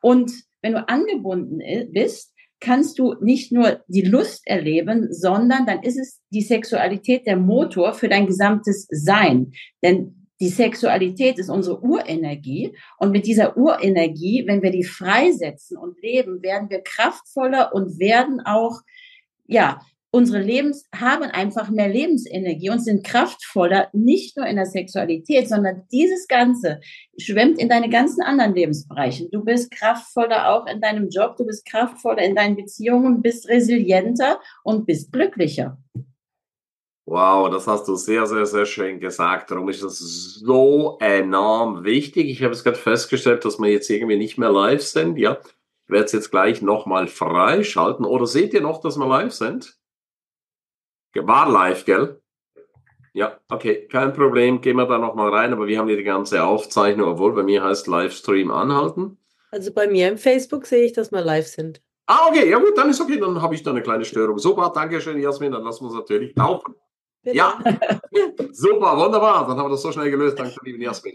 Und 0.00 0.30
wenn 0.62 0.72
du 0.72 0.88
angebunden 0.88 1.60
bist, 1.92 2.32
kannst 2.60 2.98
du 2.98 3.14
nicht 3.20 3.52
nur 3.52 3.82
die 3.88 4.02
Lust 4.02 4.42
erleben, 4.46 5.08
sondern 5.12 5.66
dann 5.66 5.82
ist 5.82 5.98
es 5.98 6.20
die 6.30 6.40
Sexualität 6.40 7.26
der 7.26 7.36
Motor 7.36 7.94
für 7.94 8.08
dein 8.08 8.26
gesamtes 8.26 8.86
Sein. 8.90 9.52
Denn 9.82 10.23
die 10.40 10.48
Sexualität 10.48 11.38
ist 11.38 11.48
unsere 11.48 11.80
Urenergie. 11.80 12.76
Und 12.98 13.12
mit 13.12 13.26
dieser 13.26 13.56
Urenergie, 13.56 14.44
wenn 14.46 14.62
wir 14.62 14.70
die 14.70 14.84
freisetzen 14.84 15.76
und 15.76 16.00
leben, 16.02 16.42
werden 16.42 16.70
wir 16.70 16.82
kraftvoller 16.82 17.72
und 17.72 17.98
werden 17.98 18.40
auch, 18.44 18.80
ja, 19.46 19.80
unsere 20.10 20.40
Lebens, 20.40 20.88
haben 20.94 21.24
einfach 21.24 21.70
mehr 21.70 21.88
Lebensenergie 21.88 22.70
und 22.70 22.78
sind 22.78 23.04
kraftvoller, 23.04 23.88
nicht 23.92 24.36
nur 24.36 24.46
in 24.46 24.54
der 24.54 24.66
Sexualität, 24.66 25.48
sondern 25.48 25.82
dieses 25.90 26.28
Ganze 26.28 26.80
schwemmt 27.18 27.58
in 27.58 27.68
deine 27.68 27.88
ganzen 27.88 28.22
anderen 28.22 28.54
Lebensbereiche. 28.54 29.28
Du 29.30 29.44
bist 29.44 29.72
kraftvoller 29.72 30.52
auch 30.52 30.66
in 30.66 30.80
deinem 30.80 31.08
Job, 31.08 31.36
du 31.36 31.44
bist 31.44 31.66
kraftvoller 31.66 32.22
in 32.22 32.36
deinen 32.36 32.54
Beziehungen, 32.54 33.22
bist 33.22 33.48
resilienter 33.48 34.38
und 34.62 34.86
bist 34.86 35.12
glücklicher. 35.12 35.78
Wow, 37.06 37.50
das 37.50 37.66
hast 37.66 37.86
du 37.86 37.96
sehr, 37.96 38.26
sehr, 38.26 38.46
sehr 38.46 38.64
schön 38.64 38.98
gesagt. 38.98 39.50
Darum 39.50 39.68
ist 39.68 39.82
das 39.82 39.98
so 39.98 40.96
enorm 41.00 41.84
wichtig. 41.84 42.30
Ich 42.30 42.42
habe 42.42 42.54
es 42.54 42.64
gerade 42.64 42.78
festgestellt, 42.78 43.44
dass 43.44 43.58
wir 43.58 43.70
jetzt 43.70 43.90
irgendwie 43.90 44.16
nicht 44.16 44.38
mehr 44.38 44.50
live 44.50 44.82
sind. 44.82 45.18
Ja, 45.18 45.38
ich 45.84 45.90
werde 45.90 46.06
es 46.06 46.12
jetzt 46.12 46.30
gleich 46.30 46.62
nochmal 46.62 47.06
freischalten. 47.06 48.06
Oder 48.06 48.26
seht 48.26 48.54
ihr 48.54 48.62
noch, 48.62 48.80
dass 48.80 48.96
wir 48.96 49.06
live 49.06 49.32
sind? 49.32 49.78
War 51.14 51.50
live, 51.50 51.84
gell? 51.84 52.22
Ja, 53.12 53.38
okay, 53.50 53.86
kein 53.86 54.14
Problem. 54.14 54.62
Gehen 54.62 54.76
wir 54.76 54.86
da 54.86 54.96
nochmal 54.96 55.28
rein. 55.28 55.52
Aber 55.52 55.66
wir 55.66 55.78
haben 55.78 55.88
hier 55.88 55.98
die 55.98 56.04
ganze 56.04 56.42
Aufzeichnung, 56.42 57.10
obwohl 57.10 57.34
bei 57.34 57.42
mir 57.42 57.62
heißt 57.62 57.86
Livestream 57.86 58.50
anhalten. 58.50 59.18
Also 59.50 59.72
bei 59.72 59.86
mir 59.86 60.08
im 60.08 60.16
Facebook 60.16 60.66
sehe 60.66 60.86
ich, 60.86 60.94
dass 60.94 61.12
wir 61.12 61.20
live 61.20 61.46
sind. 61.46 61.82
Ah, 62.06 62.28
okay, 62.28 62.50
ja 62.50 62.58
gut, 62.58 62.76
dann 62.76 62.90
ist 62.90 63.00
okay, 63.00 63.18
dann 63.18 63.40
habe 63.40 63.54
ich 63.54 63.62
da 63.62 63.70
eine 63.70 63.82
kleine 63.82 64.04
Störung. 64.04 64.38
Super, 64.38 64.72
danke 64.74 65.00
schön, 65.00 65.18
Jasmin, 65.20 65.52
dann 65.52 65.62
lassen 65.62 65.84
wir 65.84 65.90
es 65.90 65.94
natürlich 65.94 66.34
laufen. 66.34 66.74
Ja, 67.24 67.58
super, 68.52 68.96
wunderbar. 68.96 69.46
Dann 69.46 69.56
haben 69.56 69.66
wir 69.66 69.70
das 69.70 69.82
so 69.82 69.92
schnell 69.92 70.10
gelöst. 70.10 70.38
Danke, 70.38 70.56
lieben 70.62 70.82
Jasmin. 70.82 71.14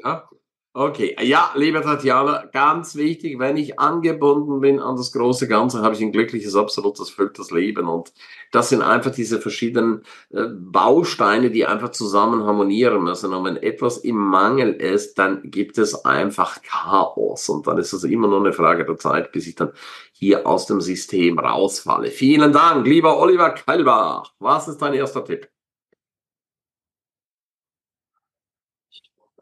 Okay, 0.72 1.16
ja, 1.22 1.52
liebe 1.56 1.82
Tatjana, 1.82 2.46
ganz 2.54 2.96
wichtig, 2.96 3.40
wenn 3.40 3.58
ich 3.58 3.80
angebunden 3.80 4.62
bin 4.62 4.80
an 4.80 4.96
das 4.96 5.12
große 5.12 5.48
Ganze, 5.48 5.82
habe 5.82 5.96
ich 5.96 6.02
ein 6.02 6.12
glückliches, 6.12 6.56
absolutes, 6.56 7.10
erfülltes 7.10 7.50
Leben. 7.50 7.88
Und 7.88 8.14
das 8.52 8.70
sind 8.70 8.84
einfach 8.84 9.10
diese 9.12 9.42
verschiedenen 9.42 10.04
äh, 10.30 10.46
Bausteine, 10.48 11.50
die 11.50 11.66
einfach 11.66 11.90
zusammen 11.90 12.46
harmonieren 12.46 13.04
müssen. 13.04 13.34
Und 13.34 13.46
wenn 13.46 13.58
etwas 13.58 13.98
im 13.98 14.18
Mangel 14.18 14.72
ist, 14.74 15.18
dann 15.18 15.42
gibt 15.50 15.80
es 15.80 16.06
einfach 16.06 16.62
Chaos. 16.62 17.50
Und 17.50 17.66
dann 17.66 17.80
ist 17.80 17.92
es 17.92 18.04
immer 18.04 18.28
nur 18.28 18.40
eine 18.40 18.54
Frage 18.54 18.86
der 18.86 18.98
Zeit, 18.98 19.32
bis 19.32 19.48
ich 19.48 19.56
dann 19.56 19.72
hier 20.14 20.46
aus 20.46 20.68
dem 20.68 20.82
System 20.82 21.40
rausfalle. 21.40 22.10
Vielen 22.12 22.54
Dank, 22.54 22.86
lieber 22.86 23.20
Oliver 23.20 23.50
Kalbach. 23.50 24.34
Was 24.38 24.68
ist 24.68 24.78
dein 24.78 24.94
erster 24.94 25.26
Tipp? 25.26 25.50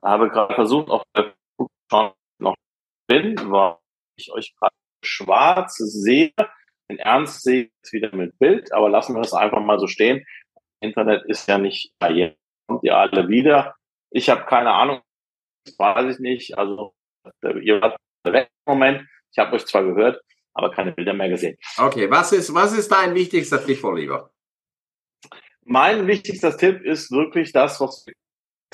Habe 0.08 0.30
gerade 0.30 0.56
versucht, 0.56 0.90
auf 0.90 1.04
der 1.16 1.34
schon 1.92 2.12
noch 2.40 2.56
bin, 3.08 3.36
weil 3.52 3.78
ich 4.18 4.32
euch 4.32 4.56
gerade 4.56 4.76
schwarz 5.04 5.76
sehe. 5.78 6.34
In 6.90 7.00
Ernst 7.00 7.44
sehe 7.44 7.64
ich 7.64 7.72
es 7.84 7.94
wieder 7.94 8.16
mit 8.16 8.38
Bild, 8.40 8.74
aber 8.74 8.90
lassen 8.90 9.16
wir 9.16 9.22
das 9.22 9.34
einfach 9.34 9.62
mal 9.62 9.80
so 9.80 9.88
stehen. 9.88 10.26
Internet 10.80 11.26
ist 11.26 11.48
ja 11.48 11.58
nicht 11.58 11.94
barriere. 12.00 12.36
Kommt 12.68 12.84
ihr 12.84 12.98
alle 12.98 13.28
wieder? 13.28 13.76
Ich 14.10 14.30
habe 14.30 14.46
keine 14.46 14.72
Ahnung, 14.72 15.02
das 15.66 15.78
weiß 15.78 16.16
ich 16.16 16.20
nicht. 16.20 16.58
Also 16.58 16.94
ihr 17.62 17.82
wart 17.82 17.98
weg 18.26 18.50
im 18.66 18.74
Moment. 18.74 19.08
Ich 19.32 19.40
habe 19.40 19.56
euch 19.56 19.66
zwar 19.66 19.84
gehört, 19.84 20.22
aber 20.54 20.72
keine 20.72 20.94
Bilder 20.94 21.14
mehr 21.14 21.30
gesehen. 21.30 21.58
Okay, 21.78 22.10
was 22.10 22.32
ist, 22.32 22.54
was 22.54 22.74
ist 22.74 22.92
dein 22.92 23.14
wichtigster 23.16 23.64
Tipp, 23.64 23.84
Oliver? 23.84 24.32
Mein 25.64 26.08
wichtigster 26.08 26.56
Tipp 26.56 26.82
ist 26.82 27.12
wirklich 27.12 27.52
das, 27.52 27.82
was 27.82 28.06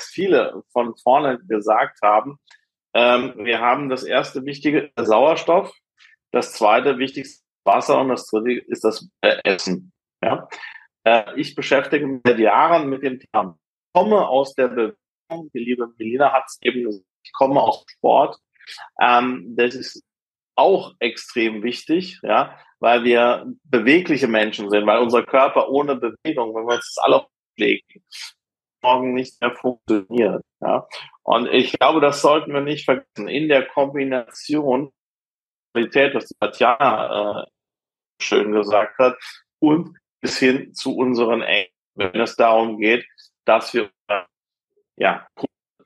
viele 0.00 0.62
von 0.72 0.96
vorne 0.96 1.38
gesagt 1.46 2.00
haben. 2.02 2.38
Ähm, 2.94 3.34
wir 3.38 3.60
haben 3.60 3.88
das 3.88 4.04
erste 4.04 4.44
wichtige 4.44 4.90
Sauerstoff, 4.96 5.72
das 6.30 6.52
zweite 6.52 6.98
wichtigste 6.98 7.44
Wasser 7.64 8.00
und 8.00 8.08
das 8.08 8.26
dritte 8.26 8.64
ist 8.68 8.84
das 8.84 9.08
äh, 9.20 9.36
Essen. 9.44 9.92
Ja? 10.22 10.48
Äh, 11.04 11.38
ich 11.40 11.54
beschäftige 11.54 12.06
mich 12.06 12.22
seit 12.24 12.38
Jahren 12.38 12.88
mit 12.88 13.02
dem 13.02 13.18
Thema. 13.18 13.58
Ich 13.86 13.92
komme 13.92 14.26
aus 14.28 14.54
der 14.54 14.68
Bewegung, 14.68 15.50
die 15.52 15.58
liebe 15.58 15.88
Melina 15.98 16.32
hat 16.32 16.44
es 16.46 16.58
eben 16.62 16.84
gesagt, 16.84 17.06
ich 17.22 17.32
komme 17.32 17.60
aus 17.60 17.84
Sport. 17.88 18.38
Ähm, 19.00 19.54
das 19.56 19.74
ist 19.74 20.02
auch 20.56 20.94
extrem 21.00 21.62
wichtig, 21.62 22.20
ja, 22.22 22.56
weil 22.78 23.04
wir 23.04 23.46
bewegliche 23.64 24.28
Menschen 24.28 24.70
sind, 24.70 24.86
weil 24.86 24.98
unser 25.00 25.24
Körper 25.24 25.68
ohne 25.68 25.96
Bewegung, 25.96 26.54
wenn 26.54 26.66
wir 26.66 26.74
uns 26.76 26.94
das 26.94 27.04
alle 27.04 27.26
auflegen, 27.26 28.04
morgen 28.84 29.14
nicht 29.14 29.40
mehr 29.40 29.54
funktioniert. 29.56 30.42
Ja. 30.60 30.86
Und 31.22 31.46
ich 31.48 31.72
glaube, 31.72 32.00
das 32.00 32.20
sollten 32.20 32.52
wir 32.52 32.60
nicht 32.60 32.84
vergessen. 32.84 33.28
In 33.28 33.48
der 33.48 33.66
Kombination, 33.66 34.92
was 35.74 35.90
die 35.90 36.34
Tatjana 36.40 37.42
äh, 37.42 37.46
schön 38.20 38.52
gesagt 38.52 38.98
hat, 38.98 39.16
und 39.60 39.96
bis 40.20 40.38
hin 40.38 40.74
zu 40.74 40.96
unseren 40.96 41.42
Engen, 41.42 41.70
wenn 41.94 42.20
es 42.20 42.36
darum 42.36 42.78
geht, 42.78 43.06
dass 43.44 43.72
wir 43.74 43.90
ja 44.96 45.26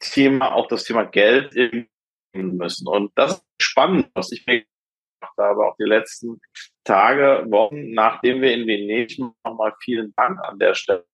Thema 0.00 0.52
auch 0.54 0.68
das 0.68 0.84
Thema 0.84 1.04
Geld 1.04 1.54
müssen. 2.34 2.88
Und 2.88 3.12
das 3.16 3.34
ist 3.34 3.44
spannend, 3.60 4.10
was 4.14 4.32
ich 4.32 4.46
mir 4.46 4.64
gemacht 5.20 5.36
habe, 5.38 5.66
auch 5.66 5.76
die 5.76 5.84
letzten 5.84 6.40
Tage, 6.84 7.46
Wochen, 7.50 7.92
nachdem 7.92 8.42
wir 8.42 8.52
in 8.52 8.66
Venedig 8.66 9.18
nochmal 9.44 9.74
vielen 9.80 10.12
Dank 10.16 10.38
an 10.40 10.58
der 10.58 10.74
Stelle, 10.74 11.06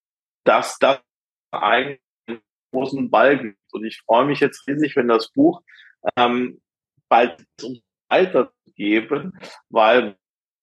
dass 0.44 0.78
das 0.78 1.00
einen 1.62 1.98
großen 2.72 3.10
Ball 3.10 3.38
gibt. 3.38 3.58
Und 3.72 3.84
ich 3.84 4.00
freue 4.06 4.26
mich 4.26 4.40
jetzt 4.40 4.66
riesig, 4.66 4.96
wenn 4.96 5.08
das 5.08 5.30
Buch 5.30 5.62
ähm, 6.16 6.60
bald 7.08 7.44
um 7.62 7.80
weiterzugeben, 8.08 9.38
weil 9.68 10.02
wenn 10.02 10.14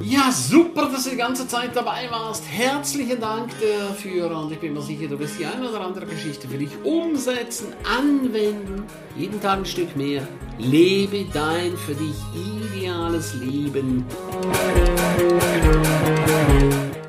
Ja, 0.00 0.30
super, 0.30 0.88
dass 0.90 1.04
du 1.04 1.10
die 1.10 1.16
ganze 1.16 1.46
Zeit 1.48 1.74
dabei 1.74 2.08
warst. 2.10 2.44
Herzlichen 2.48 3.20
Dank 3.20 3.50
dafür 3.60 4.36
und 4.36 4.52
ich 4.52 4.60
bin 4.60 4.74
mir 4.74 4.82
sicher, 4.82 5.08
du 5.08 5.18
wirst 5.18 5.38
die 5.38 5.46
eine 5.46 5.68
oder 5.68 5.80
andere 5.80 6.06
Geschichte 6.06 6.48
für 6.48 6.58
dich 6.58 6.70
umsetzen, 6.84 7.72
anwenden. 7.84 8.84
Jeden 9.16 9.40
Tag 9.40 9.58
ein 9.58 9.66
Stück 9.66 9.96
mehr. 9.96 10.26
Lebe 10.58 11.24
dein 11.32 11.76
für 11.76 11.94
dich 11.94 12.16
ideales 12.34 13.34
Leben. 13.34 14.04